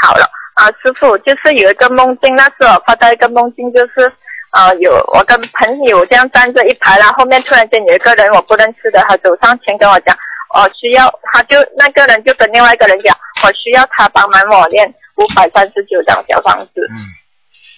[0.00, 4.10] 好了啊，师傅，就是有一个梦境，那时候我发到一个梦境，就是
[4.50, 10.16] 啊，有我跟朋友这样站着一排啦，后面突然间有一个人我不认识的，他走上前跟我讲，
[10.54, 16.86] 哦，需要，他就那个人就跟另外一个人讲，我需要他帮忙我练五百三十九张小房子，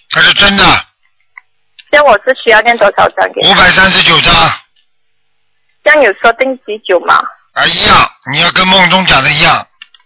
[0.09, 0.63] 他是真的，
[1.91, 3.49] 这样我是需要念多少张给他？
[3.49, 4.33] 五百三十九张
[5.83, 7.21] 这样有说定几久吗？
[7.53, 9.55] 啊，一样，你要跟梦中讲的一样，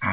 [0.05, 0.11] 嗯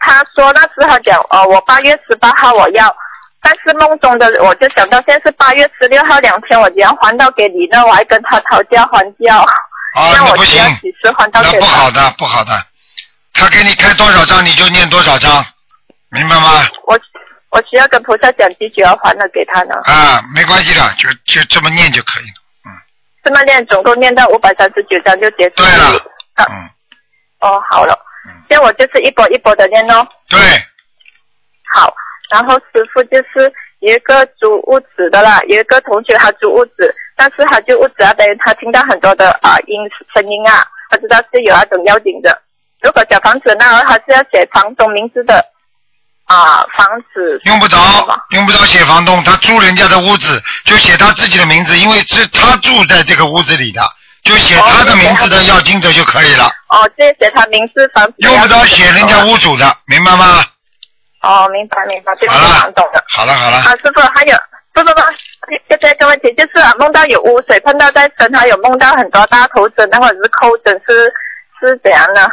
[0.00, 2.94] 他说那时候讲，哦，我八月十八号我要，
[3.40, 7.84] 但是梦中的我就想到现在是八月十六号两天，我只要还到给你那？
[7.86, 9.46] 我还跟他讨价还价，啊，
[10.14, 11.42] 让那不行那？
[11.58, 12.66] 不好的，不好的，
[13.32, 15.42] 他给你开多少张你就念多少张，
[16.10, 16.66] 明白吗？
[16.86, 16.98] 我
[17.54, 19.76] 我需要跟菩萨讲几句要还了给他呢？
[19.84, 22.42] 啊，没关系的，就就这么念就可以了。
[22.66, 22.68] 嗯
[23.22, 25.70] 这么念总共念到五百三十九章就结束了。
[25.70, 26.10] 对了。
[26.36, 26.44] 嗯。
[27.38, 27.96] 哦，好了，
[28.48, 30.04] 这样我就是一波一波的念哦。
[30.28, 30.38] 对。
[31.72, 31.94] 好，
[32.30, 39.78] 然后师傅就是有一个租屋子的啦，有一个同学他租屋子，但是他就屋子那边他听到很多的啊音
[40.12, 42.42] 声音啊，他知道是有那种妖精的。
[42.82, 45.42] 如果小房子那他是要写房东名字的
[46.26, 47.40] 啊房子。
[47.44, 47.78] 用不着，
[48.30, 53.82] 用不着写房东，他租人家的屋子就写他自己的名字，因为是他住在这个屋子里的，
[54.22, 58.14] 就写他的名字的要经者就可以了，哦，这写他名字房子。
[58.18, 60.44] 用不着写人家屋主的，明白吗？
[61.20, 63.02] 哦，明白明白，这个是蛮懂的。
[63.08, 64.36] 好了好了，啊，师傅，还有
[64.74, 65.00] 不不不，
[65.68, 71.10] 现在一个问题就是、啊、梦到有污水碰到在身，还有梦到很多大头针或者是扣针，是
[71.60, 72.28] 是怎样呢？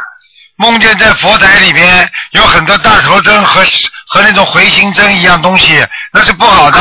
[0.62, 3.60] 梦见在佛台里边有很多大头针和
[4.06, 6.78] 和那种回形针一样东西，那是不好的。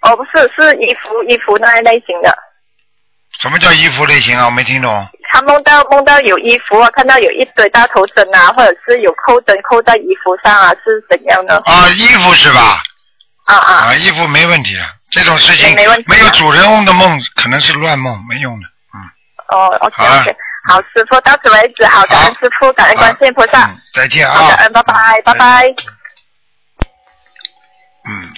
[0.00, 2.36] 哦，不是，是衣服衣服那一类型的。
[3.38, 4.46] 什么叫衣服类型啊？
[4.46, 5.08] 我没听懂。
[5.30, 11.62] 他梦到梦到有衣服啊，看到有一堆大头针啊，或者是有扣针扣在衣服上啊，是怎样的？
[11.64, 12.82] 啊，衣服是吧？
[13.44, 13.74] 啊啊。
[13.86, 18.66] 啊，衣服没问题啊，这种事情没问题没有主人翁的梦可能是乱梦，没用的。
[18.66, 18.98] 嗯
[19.56, 20.36] 哦，OK 好啊 OK，
[20.68, 24.62] 好，师傅到此为止，好，感恩师傅，感恩观世音菩萨，再见啊，感啊。
[24.62, 25.74] 恩，拜拜，拜拜。
[28.08, 28.28] 嗯，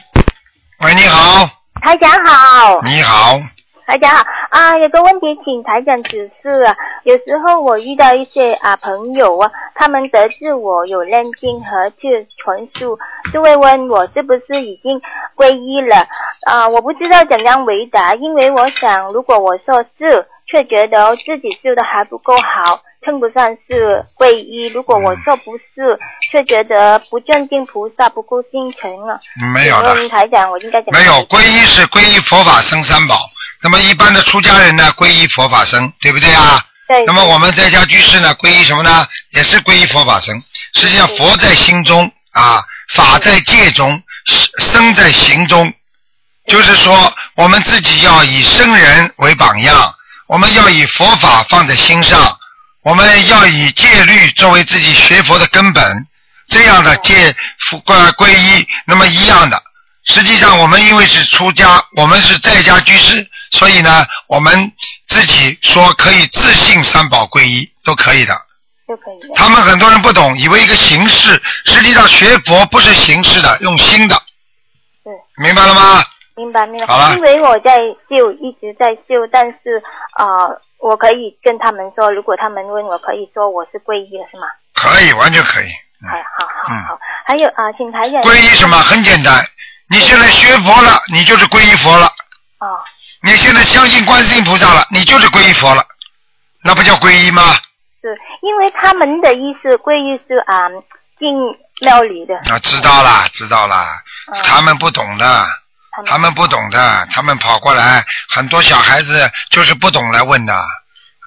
[0.81, 1.49] 喂，你好，
[1.83, 3.39] 台长好，你好，
[3.87, 6.75] 台长好啊，有个问题请台长指示啊。
[7.03, 12.99] 有时候我遇到一些啊朋友啊，他们得知我有认经和去传输，
[13.35, 14.99] 就会问我是不是已经
[15.37, 16.07] 皈依了
[16.47, 16.67] 啊？
[16.69, 22.81] 我不知道怎样回答，因为我想如果我说是，却觉得自己修的还不够好。
[23.05, 25.99] 称不上是皈依，如果我做不是，
[26.31, 29.21] 却觉得不尊敬菩萨，不够心诚啊。
[29.53, 33.19] 没有的请问台长，我应该怎么没有皈依是皈依佛法僧三宝。
[33.63, 36.65] 那么一般的出家人呢，皈依佛法僧，对不对啊？
[36.89, 37.05] 对。
[37.05, 39.07] 那么我们在家居士呢，皈依什么呢？
[39.33, 40.41] 也是皈依佛法僧。
[40.75, 44.03] 实际上，佛在心中啊，法在戒中，
[44.61, 45.71] 僧在行中。
[46.47, 49.95] 就是说，我们自己要以僧人为榜样，
[50.27, 52.39] 我们要以佛法放在心上，
[52.83, 56.07] 我们要以戒律作为自己学佛的根本。
[56.49, 57.35] 这样的戒
[57.71, 59.63] 佛皈皈依，那么一样的。
[60.05, 64.71] 实际上，我们因为是出家，我们是在家居士，所以呢，我们
[65.09, 68.35] 自己说可以自信三宝皈依都可以的。
[68.87, 69.35] 就可以。
[69.35, 74.15] 他们很多人不懂，以为一个形式，实际上学佛不是形式的，用心的。
[75.03, 75.13] 对。
[75.43, 76.05] 明白了吗？
[76.37, 76.87] 明白明白。
[76.87, 77.79] 好了因为我在
[78.09, 79.83] 修，一直在修，但是
[80.13, 84.47] 啊、呃我可以跟他们说，如果他们问我，可以说我是皈依了，是吗？
[84.75, 85.65] 可以，完全可以。
[86.13, 86.99] 哎，好好嗯好。
[87.25, 88.23] 还有啊、请台长。
[88.23, 88.77] 皈依什么？
[88.79, 89.43] 很简单，
[89.89, 92.07] 你现在学佛了，你就是皈依佛了。
[92.59, 92.77] 哦。
[93.23, 95.83] 你现在相信观世音菩萨了，你就是皈依佛了，
[96.63, 97.43] 那不叫皈依吗？
[98.03, 100.69] 是因为他们的意思，皈依是啊、
[101.19, 101.35] 进
[101.81, 102.37] 庙里的。
[102.41, 104.03] 啊，知道啦，知道啦，
[104.35, 105.47] 嗯他们不懂的，
[106.07, 110.55] 他们不懂的，他们跑过来，很多小孩子就是不懂来问的，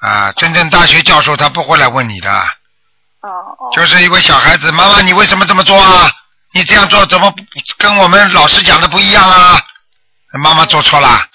[0.01, 2.29] 啊，真正大学教授他不会来问你的，
[3.21, 6.11] 哦哦就是一位小孩子，妈妈你为什么这么做啊？
[6.53, 7.33] 你这样做怎么
[7.77, 9.59] 跟我们老师讲的不一样啊？
[10.33, 11.25] 妈妈做错了，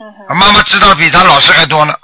[0.00, 1.94] 嗯妈妈知道比咱老师还多呢，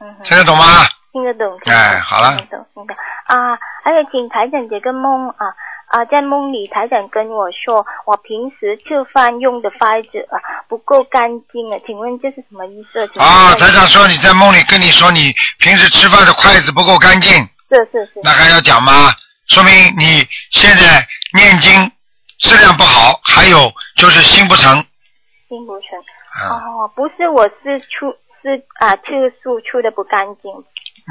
[0.00, 0.86] 嗯听得懂吗？
[1.12, 1.58] 听得懂。
[1.66, 2.96] 哎，好了听，得懂，听得懂
[3.26, 3.58] 啊。
[3.84, 5.46] 还有，请台长这个梦啊
[5.88, 10.36] 啊，在梦里台长跟我说，我平时吃饭用的筷子啊
[10.68, 13.00] 不够干净啊，请问这是什么意思？
[13.18, 17.32] 啊，台长说你在梦里跟你说你平时吃饭的筷子不够干净，
[17.70, 18.20] 是是是。
[18.22, 19.14] 那还要讲吗？
[19.48, 21.90] 说明你现在念经
[22.38, 24.84] 质量不好，还有就是心不诚。
[25.48, 25.98] 心不成。
[26.38, 30.52] 啊哦，不是，我是出是啊，吃素出的不干净。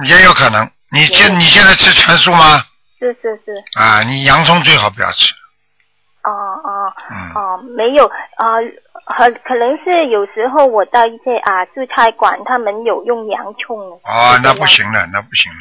[0.08, 0.70] 也有可能。
[0.92, 2.62] 你现你现在吃全素吗？
[3.00, 3.54] 是是是。
[3.80, 5.34] 啊，你洋葱最好不要吃。
[6.24, 8.58] 哦哦嗯哦，没有啊，
[9.06, 13.96] 很可能是有时候我到一些啊素菜馆，他们有用洋葱的。
[13.96, 15.60] 哦，那不行了，那不行了。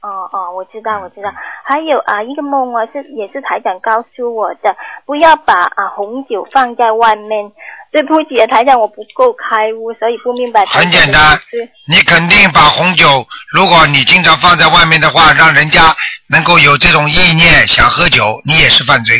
[0.00, 1.30] 哦哦，我知道我知道。
[1.64, 7.52] 还有啊，一个梦啊，是也是台长告诉我的，不要把啊红酒放在外面。
[7.96, 10.66] 对不起啊，台长，我不够开悟，所以不明白。
[10.66, 11.40] 很简单，
[11.88, 15.96] 你肯定把红酒，如果你经常放在外面的话，让人家
[16.28, 19.16] 能够有这种意念想喝酒，你也是犯罪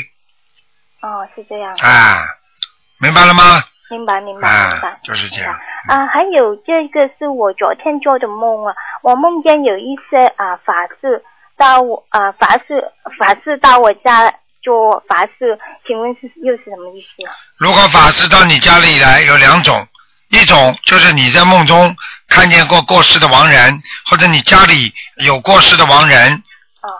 [1.00, 1.74] 哦，是这样。
[1.80, 2.18] 啊，
[3.00, 3.64] 明白了吗？
[3.88, 4.98] 明白明白明白啊，。
[5.04, 5.54] 就是这样。
[5.88, 11.24] 啊，还有这个是我昨天做的梦啊，我梦见有一些啊法师
[11.56, 14.34] 到我啊法师法师到我家
[14.66, 15.56] 做法事，
[15.86, 17.30] 请问是又是什么意思啊？
[17.56, 19.86] 如果法师到你家里来，有两种，
[20.30, 21.96] 一种就是你在梦中
[22.26, 26.42] 看见过过世的亡人，或者你家里有过世的亡人，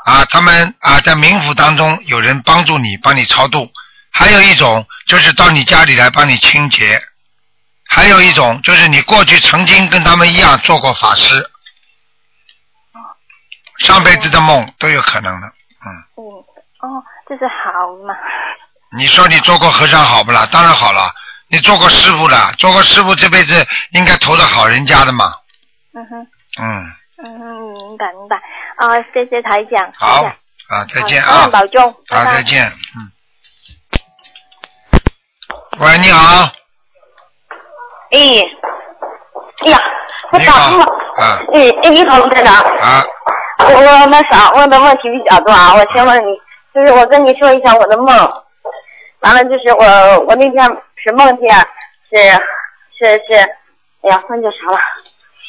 [0.04, 3.66] 啊，他们啊在冥府当中有人帮助你，帮你超度；
[4.12, 7.00] 还有一种就是到你家里来帮你清洁；
[7.88, 11.50] 还有一种就是你过去曾经跟他们一样做过法师，
[13.78, 15.48] 上辈子的梦都有可能的。
[15.48, 15.90] 嗯，
[16.87, 18.14] 哦，这是好嘛？
[18.97, 20.47] 你说你做过和尚好不啦？
[20.53, 21.11] 当然好了。
[21.49, 25.32] 你做过师傅了，做过师傅这辈子应该投到好人家的嘛。
[25.95, 26.26] 嗯哼，
[26.61, 26.93] 嗯，
[27.24, 28.37] 嗯嗯，明白明白。
[28.76, 29.89] 啊，谢谢台长。
[29.97, 30.24] 好
[30.68, 31.49] 啊，再见好啊。
[31.53, 32.72] 保重拜好，拜再见。
[32.97, 33.12] 嗯。
[35.78, 36.51] 喂，你好。
[38.11, 38.18] 哎，
[39.64, 39.80] 哎呀，
[40.32, 40.84] 我打通了。
[41.16, 42.55] 啊哎哎，你好，卢台长。
[42.55, 43.05] 啊。
[43.59, 46.37] 我那啥问的问题比较多啊，我先问你，
[46.76, 48.06] 就是我跟你说一下我的梦，
[49.20, 50.62] 完了就是我我那天
[50.96, 51.50] 是梦见
[52.10, 52.18] 是
[52.98, 53.34] 是是，
[54.02, 54.78] 哎呀，梦见啥了？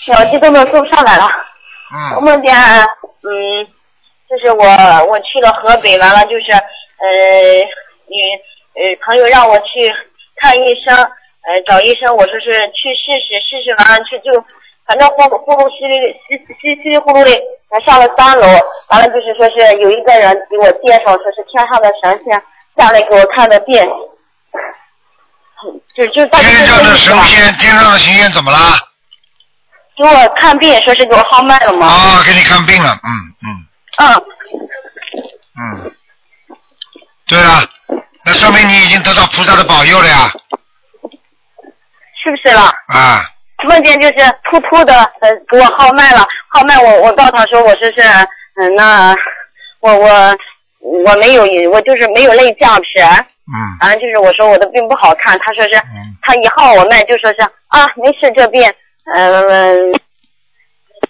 [0.07, 1.27] 哎呀，我激动的说不上来了。
[2.15, 3.67] 我梦见嗯，
[4.29, 4.63] 就是我
[5.09, 7.59] 我去了河北，完了就是呃，
[8.07, 8.15] 你
[8.75, 9.93] 呃朋友让我去
[10.37, 14.31] 看医生，呃找医生，我说是去试试，试试完了去就
[14.87, 15.95] 反正呼呼噜稀里
[16.27, 17.31] 稀稀稀里呼噜的，
[17.69, 18.47] 还上了三楼，
[18.87, 22.41] 完了就是说是有一个人给我介绍，说是天上的神仙
[22.77, 23.83] 下来给我看的病，
[25.93, 26.95] 就就大概天上的。
[26.95, 28.57] 神仙，天上的神仙怎么了？
[29.97, 31.87] 给我看病，说是给我号脉了吗？
[31.87, 33.11] 啊，给你看病了，嗯
[33.43, 33.65] 嗯
[33.97, 34.23] 嗯，
[35.59, 35.91] 嗯。
[37.27, 37.67] 对了，
[38.23, 40.31] 那说明你已经得到菩萨的保佑了呀，
[42.23, 42.71] 是不是了？
[42.87, 43.29] 啊，
[43.63, 48.01] 梦见就是突突的，呃，给我号脉了，号脉我我告他说我说是，
[48.59, 49.15] 嗯、那
[49.79, 50.37] 我我
[50.81, 55.75] 我没有，我就是没有类降皮，嗯，反正就是我说我的病不好看，他说是，
[56.21, 58.61] 他一号我脉就说是啊没事这病，
[59.15, 59.91] 嗯、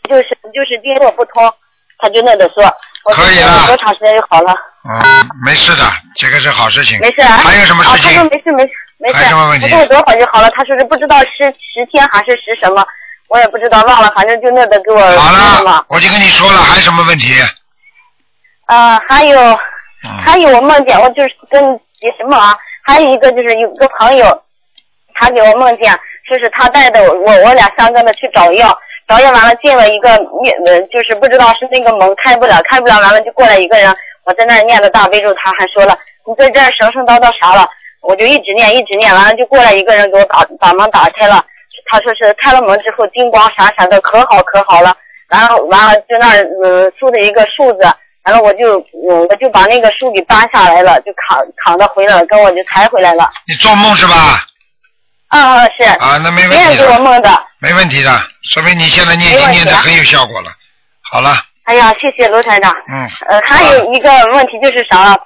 [0.10, 1.54] 就是就是经络不通，
[2.00, 2.64] 他就那的说，
[3.04, 4.56] 我说可以了多长时间就好了？
[4.90, 5.04] 嗯，
[5.46, 5.84] 没事的，
[6.16, 6.98] 这个是好事情。
[7.02, 7.38] 没事啊。
[7.44, 7.98] 还有什么事啊？
[7.98, 8.14] 他情？
[8.14, 9.16] 说没事没事没事。
[9.16, 12.86] 还有什么问题我说我多会儿就好了，他说是不知道是十天还是十什么，
[13.30, 17.34] 我也不知道忘了，反正就那个给我好了。，我就跟你说了，还有什么问题？
[18.66, 19.40] 啊，还有
[20.04, 22.56] 嗯还有我梦见我就是跟你什么啊？
[22.84, 24.44] 还有一个就是有个朋友，
[25.16, 25.92] 他给我梦见
[26.28, 28.78] 说是他带着我我我俩相跟的去找药，
[29.08, 30.10] 找药完了进了一个
[30.42, 33.94] 念呃就是不知道是那个门开不了，开不了完了就过来一个人，
[34.26, 37.70] 我在那念的大悲咒，他还说了你在这儿神神叨叨啥了？
[38.08, 41.44] 我就一直念一直念，完了就过来一个人给我打把门打开了，
[41.92, 44.96] 他说是开了门之后金光闪闪的，可好可好了。
[45.28, 47.80] 然后完了就那儿呃竖着一个树子，
[48.24, 48.80] 然后我就
[49.10, 53.30] 嗯我就把那个树给搬下来了，就扛扛着回来了，跟我就抬回来了。
[53.46, 54.46] 你做梦是吧？
[55.28, 55.84] 啊是。
[56.00, 57.44] 啊，那没问别人给我题的，梦的。
[57.60, 58.10] 没问题的，
[58.44, 60.48] 说明你现在念经念的很有效果了。
[61.12, 61.36] 好了，
[61.66, 62.74] 哎呀，谢谢卢台长。
[62.90, 65.20] 嗯，呃，还有一个问题就是啥，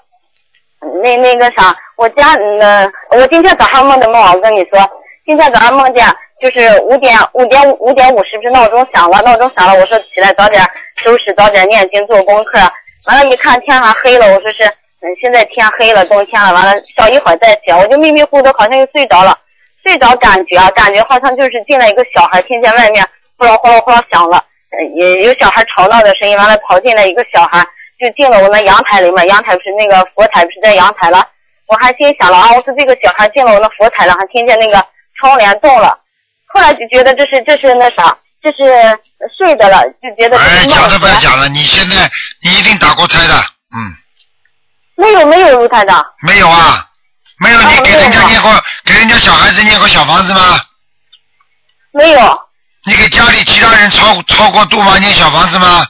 [1.03, 4.79] 那那个啥，我家嗯，我今天早上梦的梦，我跟你说，
[5.23, 6.03] 今天早上梦见
[6.41, 10.63] 就是五点五点五点五十不是闹钟响了，闹钟响了，我说起来早点
[11.03, 12.57] 收拾，早点念经做功课。
[13.05, 19.37] 完了，一看天还黑了，我说是，嗯，现在天黑了，冬天了，完了小一会儿再起，我就迷迷糊糊好像又睡着了，
[19.83, 23.05] 睡着感觉啊，感觉好像就是进来一个小孩，听见外面
[23.37, 24.43] 呼啦呼啦呼啦响了，
[24.95, 27.63] 也有小孩吵闹的声音，完了跑进来一个小孩，
[27.99, 31.27] 就进了我那阳台里面，阳台不是那个佛台不是在阳台了，
[31.71, 34.85] 我还心想了啊，我说这个小孩进了我的佛台了，还听见那个
[35.17, 35.97] 窗帘动了，
[36.47, 38.99] 后来就觉得这是这是那啥，这是
[39.37, 42.11] 睡的了，就觉得哎，是讲都不要讲了，你现在
[42.43, 43.33] 你一定打过胎的，
[43.73, 43.95] 嗯，
[44.97, 46.85] 没有没有卢台长，没有啊？
[47.39, 48.51] 没有，啊你给人家念过，
[48.83, 50.59] 给人家小孩子念过小房子吗？
[51.93, 52.41] 没有
[52.85, 54.97] 你给家里其他人超超过度吗？
[54.97, 55.85] 念小房子吗？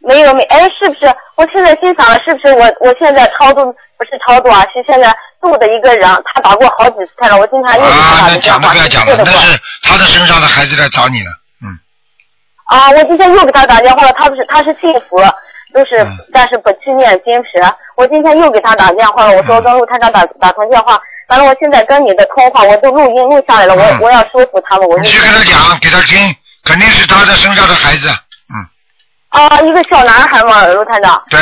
[0.00, 1.14] 没有没哎，是不是？
[1.36, 4.64] 我现在心想了，是不是我我现在超度不是超度啊？
[4.72, 9.14] 是现在度的一个人，他打过好几次了，我经常又给他啊，打那讲都不要讲了？
[9.18, 11.30] 那是他的身上的孩子来找你了。
[11.60, 11.68] 嗯
[12.64, 15.20] 啊，我今天又给他打电话了，他不是他是幸福。
[15.72, 17.62] 就是、嗯但是不去念经时，
[17.96, 26.18] 我今天又给他打电话了，我说我跟陆探长打打通电话，完了我现在跟你的通话我都录音录下来了，我、嗯我要说服他们，我你去跟他讲，给他听，
[26.64, 28.08] 肯定是他的身上的孩子。
[28.08, 28.56] 嗯
[29.28, 31.38] 啊一个小男孩嘛，陆探长，对，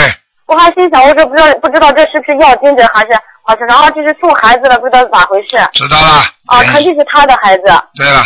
[0.48, 3.08] 我还心想我这不知道不知道这是不是要经者还是
[3.44, 6.24] 还是然后这是送孩子了，不知道咋回事知道了。
[6.46, 7.64] 啊，肯定是他的孩子。
[7.94, 8.20] 对了，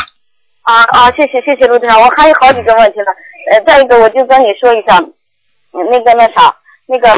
[0.62, 3.06] 啊啊，谢谢谢谢陆队长，我还有好几个问题呢。
[3.50, 6.54] 呃，再一个我就跟你说一下，嗯那个那啥，
[6.86, 7.08] 那个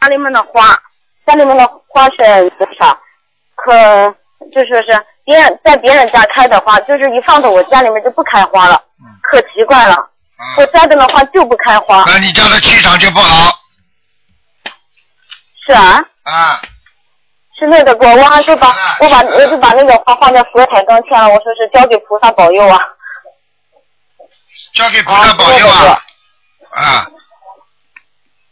[0.00, 0.76] 家里面的花，
[1.24, 2.98] 家里面的花是那啥，
[3.54, 3.72] 可
[4.50, 8.82] 就说是别人在别人家开的花，就是一放到我家里面就不开花了，
[9.30, 10.08] 可奇怪了。
[10.58, 12.04] 我栽的那花就不开花。
[12.06, 13.52] 那你家的气场就不好
[15.66, 16.02] 是啊。
[16.24, 16.60] 啊。
[17.58, 22.76] 是那个我我还是把我把我就把那个花放在佛台跟前了，我说是交给菩萨保佑啊。
[24.74, 26.02] 交给菩萨保佑啊！
[26.70, 27.06] 啊，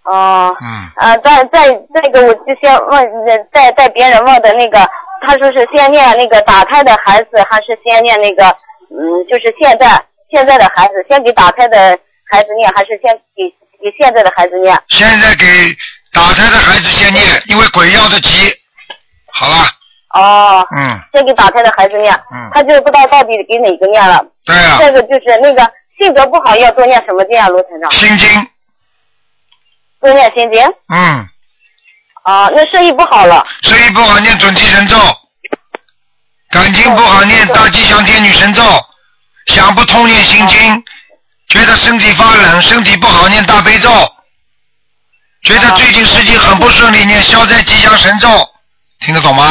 [0.05, 0.57] 哦。
[0.61, 0.91] 嗯。
[0.95, 4.89] 啊，再再再一个，我就先问，呃在在别人问的那个，
[5.27, 8.45] 他说是先念那个打胎的孩子，还是先念那个，
[8.91, 11.99] 嗯，就是现在现在的孩子，先给打胎的
[12.31, 13.43] 孩子念，还是先给
[13.83, 14.81] 给现在的孩子念？
[14.89, 15.47] 现在给
[16.13, 18.31] 打胎的孩子先念，因为鬼要的急。
[19.33, 19.67] 好了，
[20.15, 20.67] 哦。
[20.77, 21.01] 嗯。
[21.13, 22.13] 先给打胎的孩子念。
[22.33, 24.25] 嗯他就不知道到底给哪个念了。
[24.45, 27.91] 对啊这个就是那个性格不好，要多念什么经啊，罗团长？
[27.93, 28.29] 心经。
[30.01, 30.63] 多念心经。
[30.89, 31.29] 嗯，
[32.25, 33.47] 啊，那生意不好了。
[33.63, 34.97] 生意不好念准提神咒，
[36.51, 38.63] 感情不好念大吉祥天女神咒，
[39.51, 40.85] 想不通念心经，
[41.49, 43.91] 觉得身体发冷，身体不好念大悲咒，
[45.43, 48.29] 觉得最近事情很不顺利念消灾吉祥神咒，
[49.01, 49.45] 听得懂吗？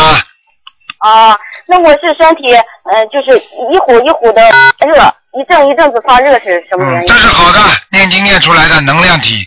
[1.00, 1.38] 啊，
[1.68, 4.42] 那我是身体呃就是一呼一呼的
[4.88, 7.08] 热，一阵一阵子发热是什么原嗯，因？
[7.08, 7.60] 这是好的，
[7.92, 9.44] 念经念出来的能量体，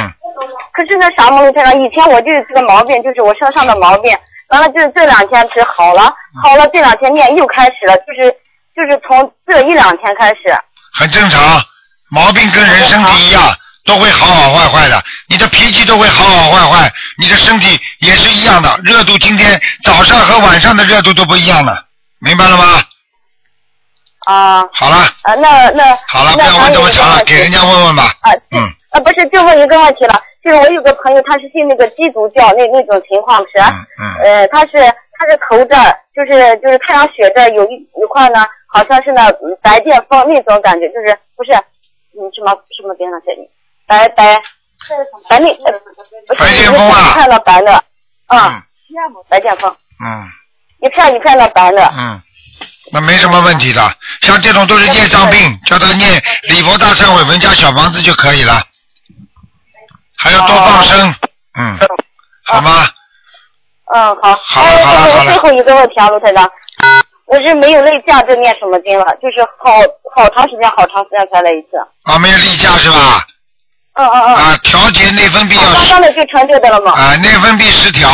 [0.00, 0.10] 嗯，
[0.72, 1.72] 可是那啥毛病了？
[1.76, 4.12] 以前我就是这个毛病，就是我身上的毛病。
[4.48, 8.34] 完了，就是这两天是好了，好了，这两天念又开始了，就是
[8.74, 10.36] 就是从这一两天开始。
[10.94, 11.60] 很正常，
[12.10, 13.42] 毛病跟人身体一样，
[13.84, 15.02] 都会好好坏坏的。
[15.28, 21.84] 你的脾气都会好好坏坏，你的身体也是一样的，热度今天早上和晚上的热度都不一样的，
[22.20, 22.82] 明白了吗？
[24.26, 24.62] 啊。
[24.72, 28.04] 好了，啊，那那好了，不那要问这么长了，给人家问问吧。
[28.20, 33.58] 啊，嗯，啊，不是，就问一个问题了，就是我有个朋友，他是信那个基督教那那种情况是，
[33.98, 34.72] 嗯呃，他是
[35.18, 43.48] 他是头这儿，就是就是太阳穴这儿有一一块呢，好像是那嗯白癜风那种感觉，就是不是嗯什么什么病了这里，
[43.86, 44.34] 白白
[45.28, 45.54] 白那
[46.34, 47.00] 白癜风啊。
[47.00, 47.84] 一片的白的，
[48.26, 48.62] 啊，
[49.28, 50.28] 白癜风，嗯。
[50.80, 52.20] 一片一片的白的，嗯，
[52.92, 53.80] 那没什么问题的。
[54.22, 56.10] 像这种都是业障病，叫他念
[56.48, 58.60] 礼佛大忏悔文加小房子就可以了，
[60.16, 61.14] 还要多放生，
[61.56, 61.78] 嗯，
[62.44, 62.88] 好吗？
[63.94, 64.34] 嗯，好。
[64.34, 65.32] 好了好了好了。
[65.32, 66.50] 最后一个问题啊，卢台长，
[67.32, 69.80] 我是没有例假就念什么经了，就是好
[70.14, 71.80] 好长时间好长时间才来一次。
[72.04, 73.24] 啊，没有例假是吧？
[73.94, 74.34] 嗯嗯嗯。
[74.34, 76.92] 啊，调节内分泌要刚刚的就成就的了吗？
[76.92, 78.10] 啊，内分泌失调，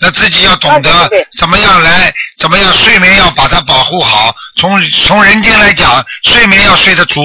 [0.00, 0.90] 那自己要懂得
[1.38, 4.34] 怎么样来，怎么样睡眠要把它保护好。
[4.56, 7.20] 从从人间来讲，睡眠要睡得足。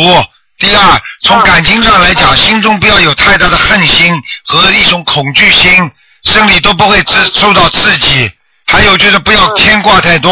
[0.58, 4.14] 第二，啊从感情上来讲，心中不要有太大的恨心
[4.46, 5.90] 和一种恐惧心，
[6.26, 8.30] 生理都不会受受到刺激。
[8.68, 10.30] 还有就是不要牵挂太多，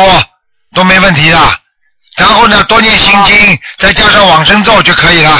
[0.77, 1.37] 都没问题的。
[2.15, 3.35] 然后呢，多念心经，
[3.79, 5.31] 再加上往生咒就可以了。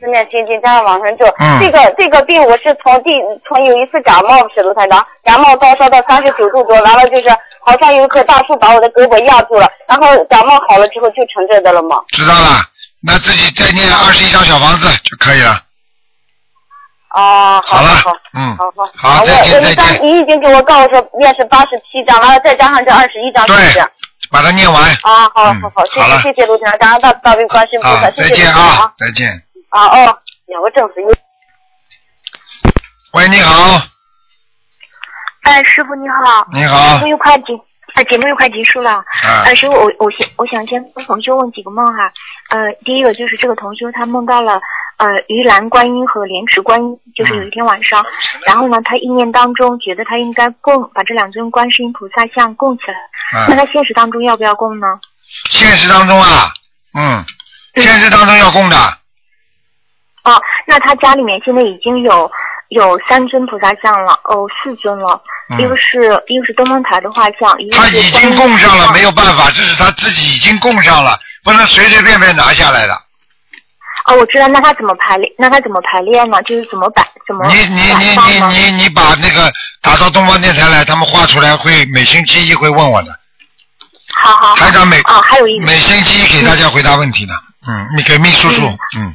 [0.00, 3.10] 多念心经加上往生咒，嗯这个这个病我是从第
[3.48, 7.28] 从有一次感冒是卢台长，感冒高烧到三十九度多，完了就是
[7.64, 11.96] 好像有一棵大树把我的胳膊压住了，然后感冒好了之后就成这个了嘛？
[12.08, 12.60] 知道了，
[13.02, 15.58] 那自己再念二十一张小房子就可以了。
[17.14, 23.90] 哦，好好了好，嗯，好好，好，再我见再我一张见，你已经给我告诉说念是八十七张，完了再加上这二十一张，是不对是？
[24.30, 24.82] 把它念完。
[25.02, 29.28] 啊，好嗯好好，谢好了谢谢谢卢台长，感恩大大悲观世音菩啊萨，，谢再见啊啊，再见。
[29.68, 31.06] 啊哦，两个正死一。
[33.12, 33.80] 喂，你好，
[35.42, 36.46] 哎，师傅你好。
[36.52, 37.52] 你好节目又快结，
[37.94, 38.90] 哎，节目又快结束了。
[39.22, 42.10] 啊呃，师傅，我我先我想先跟同修问几个梦哈。
[42.50, 44.60] 呃，第一个就是这个同修他梦到了
[44.96, 48.04] 呃鱼篮观音和莲池观音，就是有一天晚上，
[48.46, 52.98] 然后呢，他意念当中觉得他应该供把这两尊观世音菩萨像供起来，
[53.40, 54.86] 啊那他现实当中要不要供呢？
[55.50, 56.52] 现实当中啊，
[56.96, 57.24] 嗯，
[57.74, 58.76] 现实当中要供的，
[60.22, 62.30] 哦，那他家里面现在已经有
[62.68, 65.20] 有三尊菩萨像了，哦，四尊了，
[65.50, 73.03] 嗯一个是一个是东方台的画像，一个他已经供上了，没有办法，这是他自己已经供上了，不能随随便便拿下来的。
[74.06, 75.32] 哦，我知道，那他怎么排练？
[75.38, 76.42] 那他怎么排练呢？
[76.42, 77.02] 就是怎么摆？
[77.26, 77.80] 怎么你你
[78.16, 78.70] 摆你你？
[78.76, 79.50] 你你把那个
[79.80, 83.18] 打到东方电台来，他们画出来会每星期一会问我的，
[84.14, 84.56] 好好好。
[84.56, 87.32] 台长每哦，还有一每星期一给大家回答问题的，
[87.66, 88.62] 嗯，你给秘书处，
[88.98, 89.14] 嗯，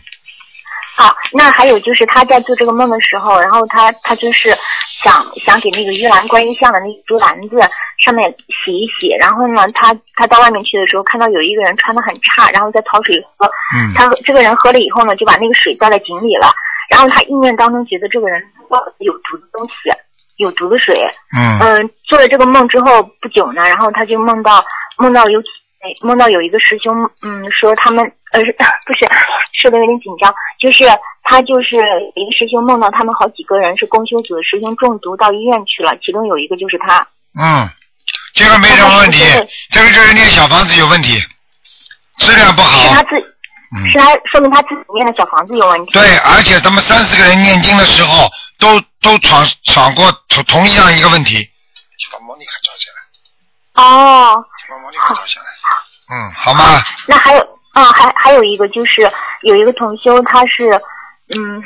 [0.99, 4.53] 好，那还有就是他在做这个梦的时候，然后他他就是
[5.01, 7.57] 想想给那个玉兰观音像的那竹篮子
[8.03, 13.93] 上面洗一洗，然后呢，他他到外面去的时候看到有一个人穿的很差，然后在讨水喝，嗯。
[13.95, 16.51] 他这个人喝了以后呢，就把那个水倒在井里了，
[16.89, 18.43] 然后他意念当中觉得这个人
[18.97, 19.73] 有毒的东西，
[20.35, 21.59] 有毒的水，嗯。
[21.61, 24.65] 嗯，做了这个梦之后不久呢，然后他就梦到
[24.97, 25.43] 梦到有哎
[26.01, 28.41] 梦到有一个师兄，嗯，说他们呃
[28.85, 29.07] 不是
[29.61, 30.83] 说的有点紧张，就是
[31.23, 31.75] 他就是
[32.15, 37.07] 一个师兄梦到他们好几个人是公修组的师兄中毒到医院去了，其中有一个就是他。
[37.39, 37.69] 嗯，
[38.33, 39.23] 这个没什么问题，
[39.71, 41.19] 这个就是念小房子有问题，
[42.17, 42.81] 质量不好。
[42.81, 43.09] 是他自，
[43.91, 45.91] 是他说明他自己念的小房子有问题。
[45.93, 48.27] 对，而且他们三四个人念经的时候，
[48.57, 51.47] 都都闯闯过同同一样一个问题。
[52.11, 55.47] 把莫妮卡叫起来，哦，把莫妮卡找下来。
[56.11, 56.81] 嗯，好吗？
[57.07, 57.41] 那还有
[57.73, 59.11] 啊，还还有一个就是
[59.43, 60.69] 有一个同修，他是
[61.35, 61.63] 嗯，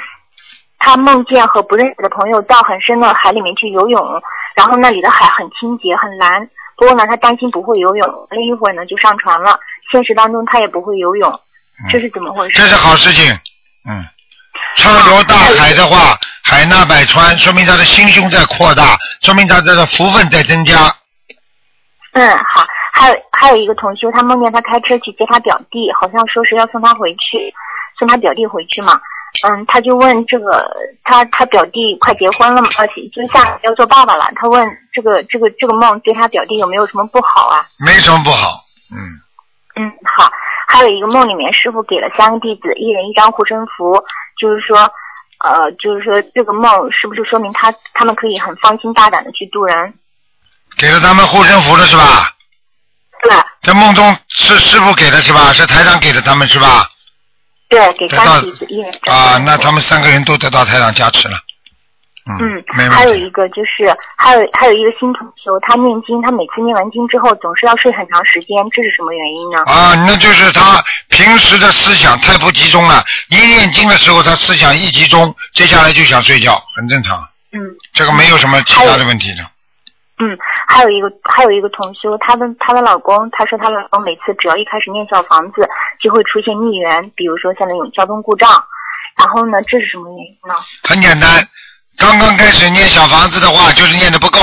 [0.80, 4.22] 他梦见和不认识的朋友到很深的海里面去游泳，
[4.56, 9.60] 然后那里的海很清洁很蓝，不过呢，他担心不会游泳，另一会儿呢就上船了。
[9.92, 11.32] 现实当中他也不会游泳，
[11.92, 12.62] 这是怎么回事？
[12.62, 13.32] 这是好事情。
[13.90, 14.06] 嗯，
[14.76, 20.76] 畅游大海的话，海纳百川，说明他的心胸在扩大，说明他这个福分在增加。
[22.14, 22.64] 嗯，好，
[23.04, 27.54] 还有还有一个同修，他梦见他开车去接他表弟，好像说是要送他回去，
[28.00, 28.98] 送他表弟回去嘛。
[29.46, 30.66] 嗯，他就问这个
[31.04, 34.32] 他他表弟快结婚了嘛，而且就下要做爸爸了。
[34.38, 37.66] 他问这个这个这个梦对他表弟有没有什么不好啊？
[37.86, 38.56] 没什么不好。
[39.76, 40.32] 嗯，好。
[40.66, 44.02] 还有一个梦里面，师傅给了三个弟子一人一张护身符，
[44.40, 44.78] 就是说，
[45.44, 49.94] 呃，就是说这个梦是不是说明他他们可以很放心大胆的去渡人？
[50.78, 52.33] 给了他们护身符了是吧？
[53.24, 53.36] 对。
[53.62, 55.52] 在梦中是师傅给的是吧？
[55.54, 56.86] 是台长给的他们是吧？
[57.70, 58.24] 对，给张。
[59.08, 61.38] 啊，那他们三个人都得到台长加持了。
[62.26, 69.60] 嗯没，问题还有一个就是，还有还有一个新同修，他念经，他每次念完经之后总是要睡很长时间，这是什么原因呢？
[69.66, 77.18] 啊，那就是他平时的思想太不集中了，一念经的时候他思想一集中，接下来就想睡觉，很正常。
[77.52, 77.60] 嗯。
[77.92, 79.46] 这个没有什么其他的问题的。
[80.20, 80.38] 嗯，
[80.68, 85.68] 还有一个还有一个同修，她的她的老公，她说她老公每次只要一开始念小房子，
[86.00, 88.50] 就会出现逆缘，比如说像那种交通故障。
[89.18, 90.54] 然后呢，这是什么原因呢？
[90.84, 91.30] 很简单，
[91.98, 94.40] 刚刚开始念小房子的话，就是念的不够，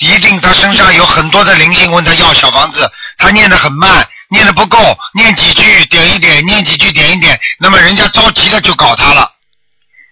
[0.00, 4.78] 一定他身上有很多的灵性问他要小房子，他念的很慢，念的不够，
[5.14, 9.30] 念几句点一点，念几句点一点，那么人家着急了就搞他了。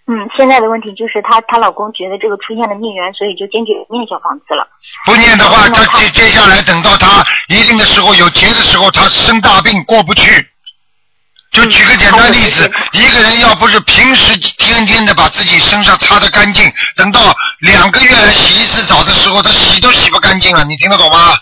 [0.08, 4.66] 嗯，现在的问题就是她她老公觉得这个出现了孽缘，所以就坚决念小房子了。
[5.04, 10.46] 不念的话，她接接下来等到他一定的时候有劫的时候，他生大病过不去。
[11.52, 17.20] 就举个简单例子，一个人要不是平时天天的把自己身上擦得干净，等到
[17.60, 21.34] 两个月来洗一次澡的时候，他洗都洗不干净了，你听得懂吗？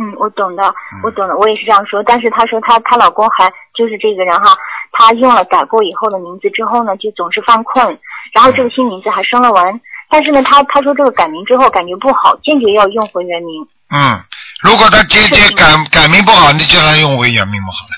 [0.00, 0.74] 嗯，我懂的，
[1.04, 2.02] 我懂的，我也是这样说。
[2.04, 4.56] 但是她说她她老公还就是这个人哈，
[4.92, 7.98] 他用了改过以后的名字之后呢，就总是犯困，
[8.32, 9.80] 然后这个新名字还生了纹。
[10.10, 13.66] 但是呢，他他说这个改名之后感觉不好，坚决要用回原名。
[13.90, 14.18] 嗯，
[14.62, 17.94] 如果他坚决改改名不好，你叫他用回原名不好了，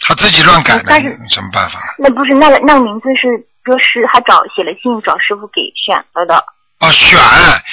[0.00, 1.80] 他自己乱改的，但是有什么办法？
[1.98, 6.44] 那不是那个那个名字是说是他找写了信找师傅给选了的。
[6.78, 7.18] 啊，选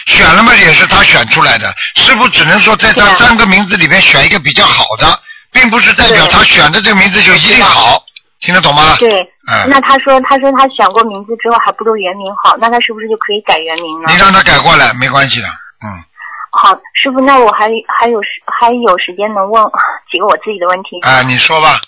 [0.08, 1.72] 选了嘛，也是他选出来的。
[1.96, 5.08] 师傅只能说在他三个名字里面选一个比较好的，
[5.52, 8.04] 并不是代表他选的这个名字就一定好，
[8.40, 8.96] 听得懂吗？
[9.00, 9.22] 对，
[9.52, 14.10] 嗯那他说他说他选过名字之后还不如原名好，那他是不是就可以改原名呢？
[14.12, 15.88] 你让他改过来没关系的，嗯，
[16.52, 17.70] 好，师傅，那我还
[18.00, 19.64] 还有时还有时间能问
[20.12, 21.80] 几个我自己的问题啊，你说吧，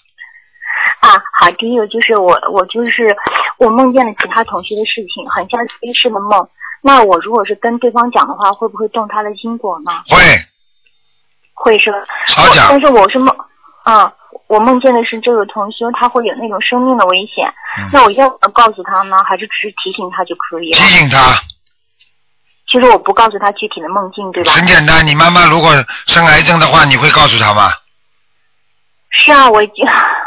[1.02, 3.16] 啊，好，第一个就是我我就是
[3.58, 6.48] 我梦见了其他同学的事情，很像前世的梦。
[6.82, 9.92] 那我如果是跟对方讲的话，会不会动他的因果呢？
[10.08, 10.18] 会
[11.54, 11.98] 会是吧？
[12.28, 13.36] 少讲但是我是梦，
[13.84, 14.12] 啊，
[14.48, 19.24] 我梦见的是这个同修他会有那种生命的危险，嗯那我要告诉他呢？
[19.24, 20.78] 还是只是提醒他就可以了？
[20.78, 21.18] 提醒他。
[22.72, 24.52] 其实我不告诉他具体的梦境，对吧？
[24.54, 25.72] 很简单，你妈妈如果
[26.06, 27.70] 生癌症的话，你会告诉他吗？
[29.10, 29.84] 是啊，我已经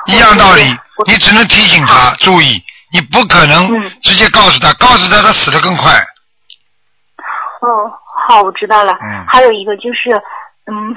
[0.12, 0.62] 一样道理，
[1.06, 2.60] 你只能提醒他注意，
[2.92, 3.68] 你不可能
[4.00, 5.92] 直接告诉他，告诉他他死的更快。
[7.60, 7.92] 哦，
[8.28, 8.92] 好，我知道了。
[9.00, 10.10] 嗯还有一个就是，
[10.66, 10.96] 嗯，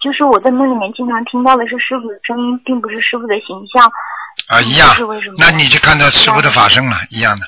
[0.00, 3.90] 就是我在梦里面经常听到的是师傅的声音，并不是师傅的形象。
[4.48, 7.46] 啊，一样是为什么，那你就看到师傅的法身了，一样的。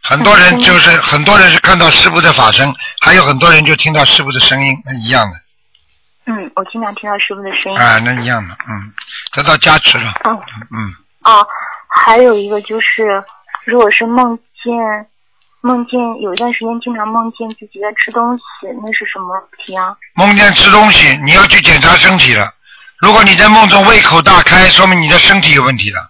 [0.00, 5.36] 很多人就是很多人是看到师傅的法身，还有很多人就听到师傅的声音，那一样的，
[6.32, 7.78] 嗯，我经常听到师傅的声音。
[7.78, 8.94] 啊，那一样的，嗯，
[9.32, 10.40] 得到加持了，嗯
[10.70, 11.44] 嗯，啊，
[11.88, 13.22] 还有一个就是，
[13.66, 14.74] 如果是梦见
[15.60, 18.42] 梦见有一段时间经常梦见自己在吃东西，
[18.82, 19.96] 那是什么问题啊？
[20.14, 22.46] 梦见吃东西，你要去检查身体了。
[22.98, 26.00] 如果你在梦中胃口大开，说明你的身体有问题了。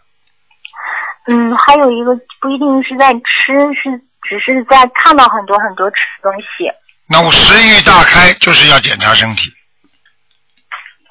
[1.30, 3.90] 嗯，还有一个不一定是在吃，是
[4.22, 6.70] 只是在看到很多很多吃的东西。
[7.06, 9.50] 那我食欲大开，就是要检查身体。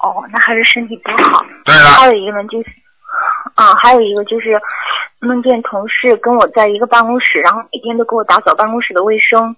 [0.00, 1.44] 哦，那还是身体不好。
[1.64, 2.66] 对了还有一个呢，就是
[3.58, 4.54] 啊，还有一个就是
[5.18, 9.56] 梦见同事跟我在一个办公室，然后每天都给我打扫办公室的卫生。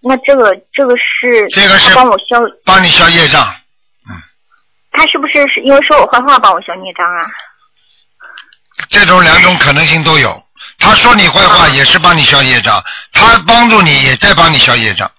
[0.00, 3.42] 那这个这个是这个是帮我消，帮你消业障，
[4.08, 4.16] 嗯
[4.90, 7.28] 他是不是是因为说我坏话帮我消业障啊？
[8.88, 10.30] 这种两种可能性都有。
[10.78, 12.82] 他说你坏话也是帮你消业障，
[13.12, 15.10] 他帮助你也在帮你消业障。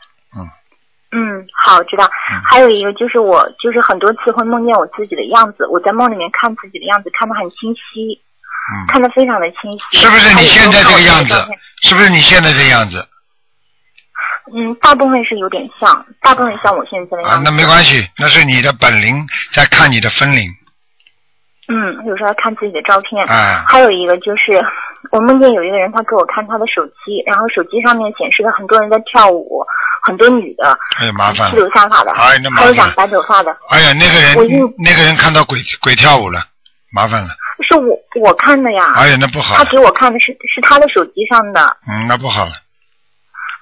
[1.13, 2.09] 嗯，好，知道。
[2.43, 8.19] 还有一个就是我就是很多次会梦见我自己的样子，我在梦里面看自己的样子，看得很清晰，
[8.73, 9.97] 嗯，看得非常的清晰。
[9.99, 11.35] 是不是你现在这个样子？
[11.83, 13.07] 是不是你现在这个样子
[14.53, 17.41] 嗯，大部分是有点像，大部分像我现在的样啊？
[17.45, 20.49] 那没关系，那是你的本灵在看你的分灵。
[21.69, 23.25] 嗯，有时候看自己的照片。
[23.25, 24.61] 啊还有一个就是，
[25.11, 29.63] 我梦见有一个人，他给我看他的手机，然后手机上面显示了很多人在跳舞，
[30.03, 31.67] 很多女的，哎呀，麻烦披了。
[31.67, 33.55] 头散发的，哎那麻烦还有长白头发的。
[33.69, 36.39] 哎呀，那个人我那个人看到鬼鬼跳舞了，
[36.91, 37.29] 麻烦了。
[37.61, 38.93] 是是我我看的呀。
[38.95, 41.77] 哎呀，那不好他，给我看的是是他的手机上的。
[41.87, 42.51] 嗯，那不好了。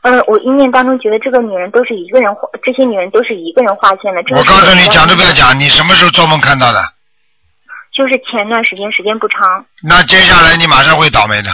[0.03, 4.23] 嗯，我意念当中觉得这个女人都是一个人画，这些女人都是一个人画线的。
[4.23, 6.79] 这个我告诉你，讲都不要讲，你什么时候做梦看到的？
[7.91, 9.65] 就是前段时间，时间不长。
[9.83, 11.49] 那接下来你马上会倒霉的。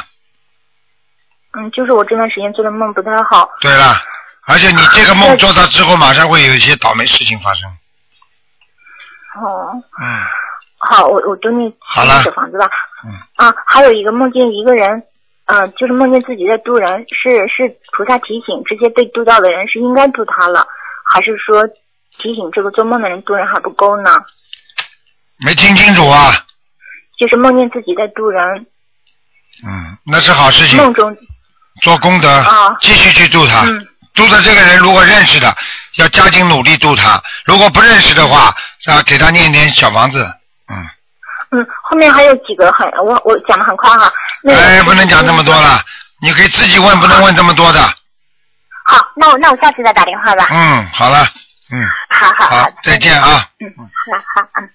[1.57, 3.49] 嗯，就是我这段时间做的梦不太好。
[3.61, 3.95] 对了，
[4.45, 7.69] 而且你这个梦做到之后，马上会有一些倒霉事情发生。
[9.41, 10.21] 哦，嗯，
[10.77, 12.69] 好，我我就那好了小房子吧。
[13.03, 13.11] 嗯。
[13.35, 15.01] 啊，还有一个梦见一个人，
[15.45, 20.67] 嗯、就是梦见自己在渡人，是是菩萨提醒这些被渡到的人是应该渡他了，
[21.03, 21.67] 还是说
[22.11, 24.11] 提醒这个做梦的人渡人还不够呢？
[25.45, 26.33] 没听清楚啊？
[27.17, 28.41] 就是梦见自己在渡人，
[29.65, 31.15] 嗯，那是好事情，梦中
[31.81, 33.61] 做功德，啊继续去度他。
[33.65, 35.55] 嗯度的这个人如果认识的，
[35.97, 38.51] 要加紧努力度他；如果不认识的话，
[38.87, 40.25] 啊，给他念点小房子。
[40.67, 40.75] 嗯，
[41.51, 44.11] 嗯后面还有几个很我我讲的很快哈。
[44.41, 45.79] 那个哎，不能讲这么多了，
[46.19, 47.79] 你可以自己问，不能问这么多的。
[48.85, 50.47] 好，那我那我下次再打电话吧。
[50.49, 51.23] 嗯，好了，
[51.71, 53.47] 嗯，好好好，再见啊。
[53.59, 54.67] 嗯，好好嗯。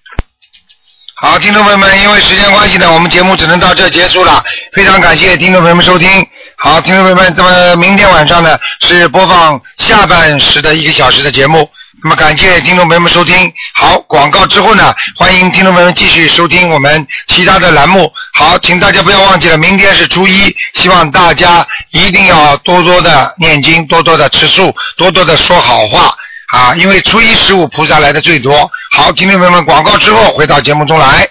[1.23, 4.43] 好，听众朋友们，因为时间关系呢，我们节目只能到这结束了。
[4.73, 6.09] 非常感谢听众朋友们收听。
[6.57, 11.69] 好，听众朋友们，那么明天晚上呢是播放下半时的一个小时的节目。
[12.03, 13.53] 那么感谢听众朋友们收听。
[13.73, 18.11] 好，广告之后呢，欢迎听众朋友们继续收听我们其他的栏目。
[18.33, 26.13] 好，请大家不要忘记了，明天是初一，希望大家一定要多多的念经，多多的吃素，多多的说好话。
[26.53, 28.69] 啊，因为初一十五菩萨来的最多。
[28.91, 31.27] 好，听众朋友们，广告之后回到节目中来。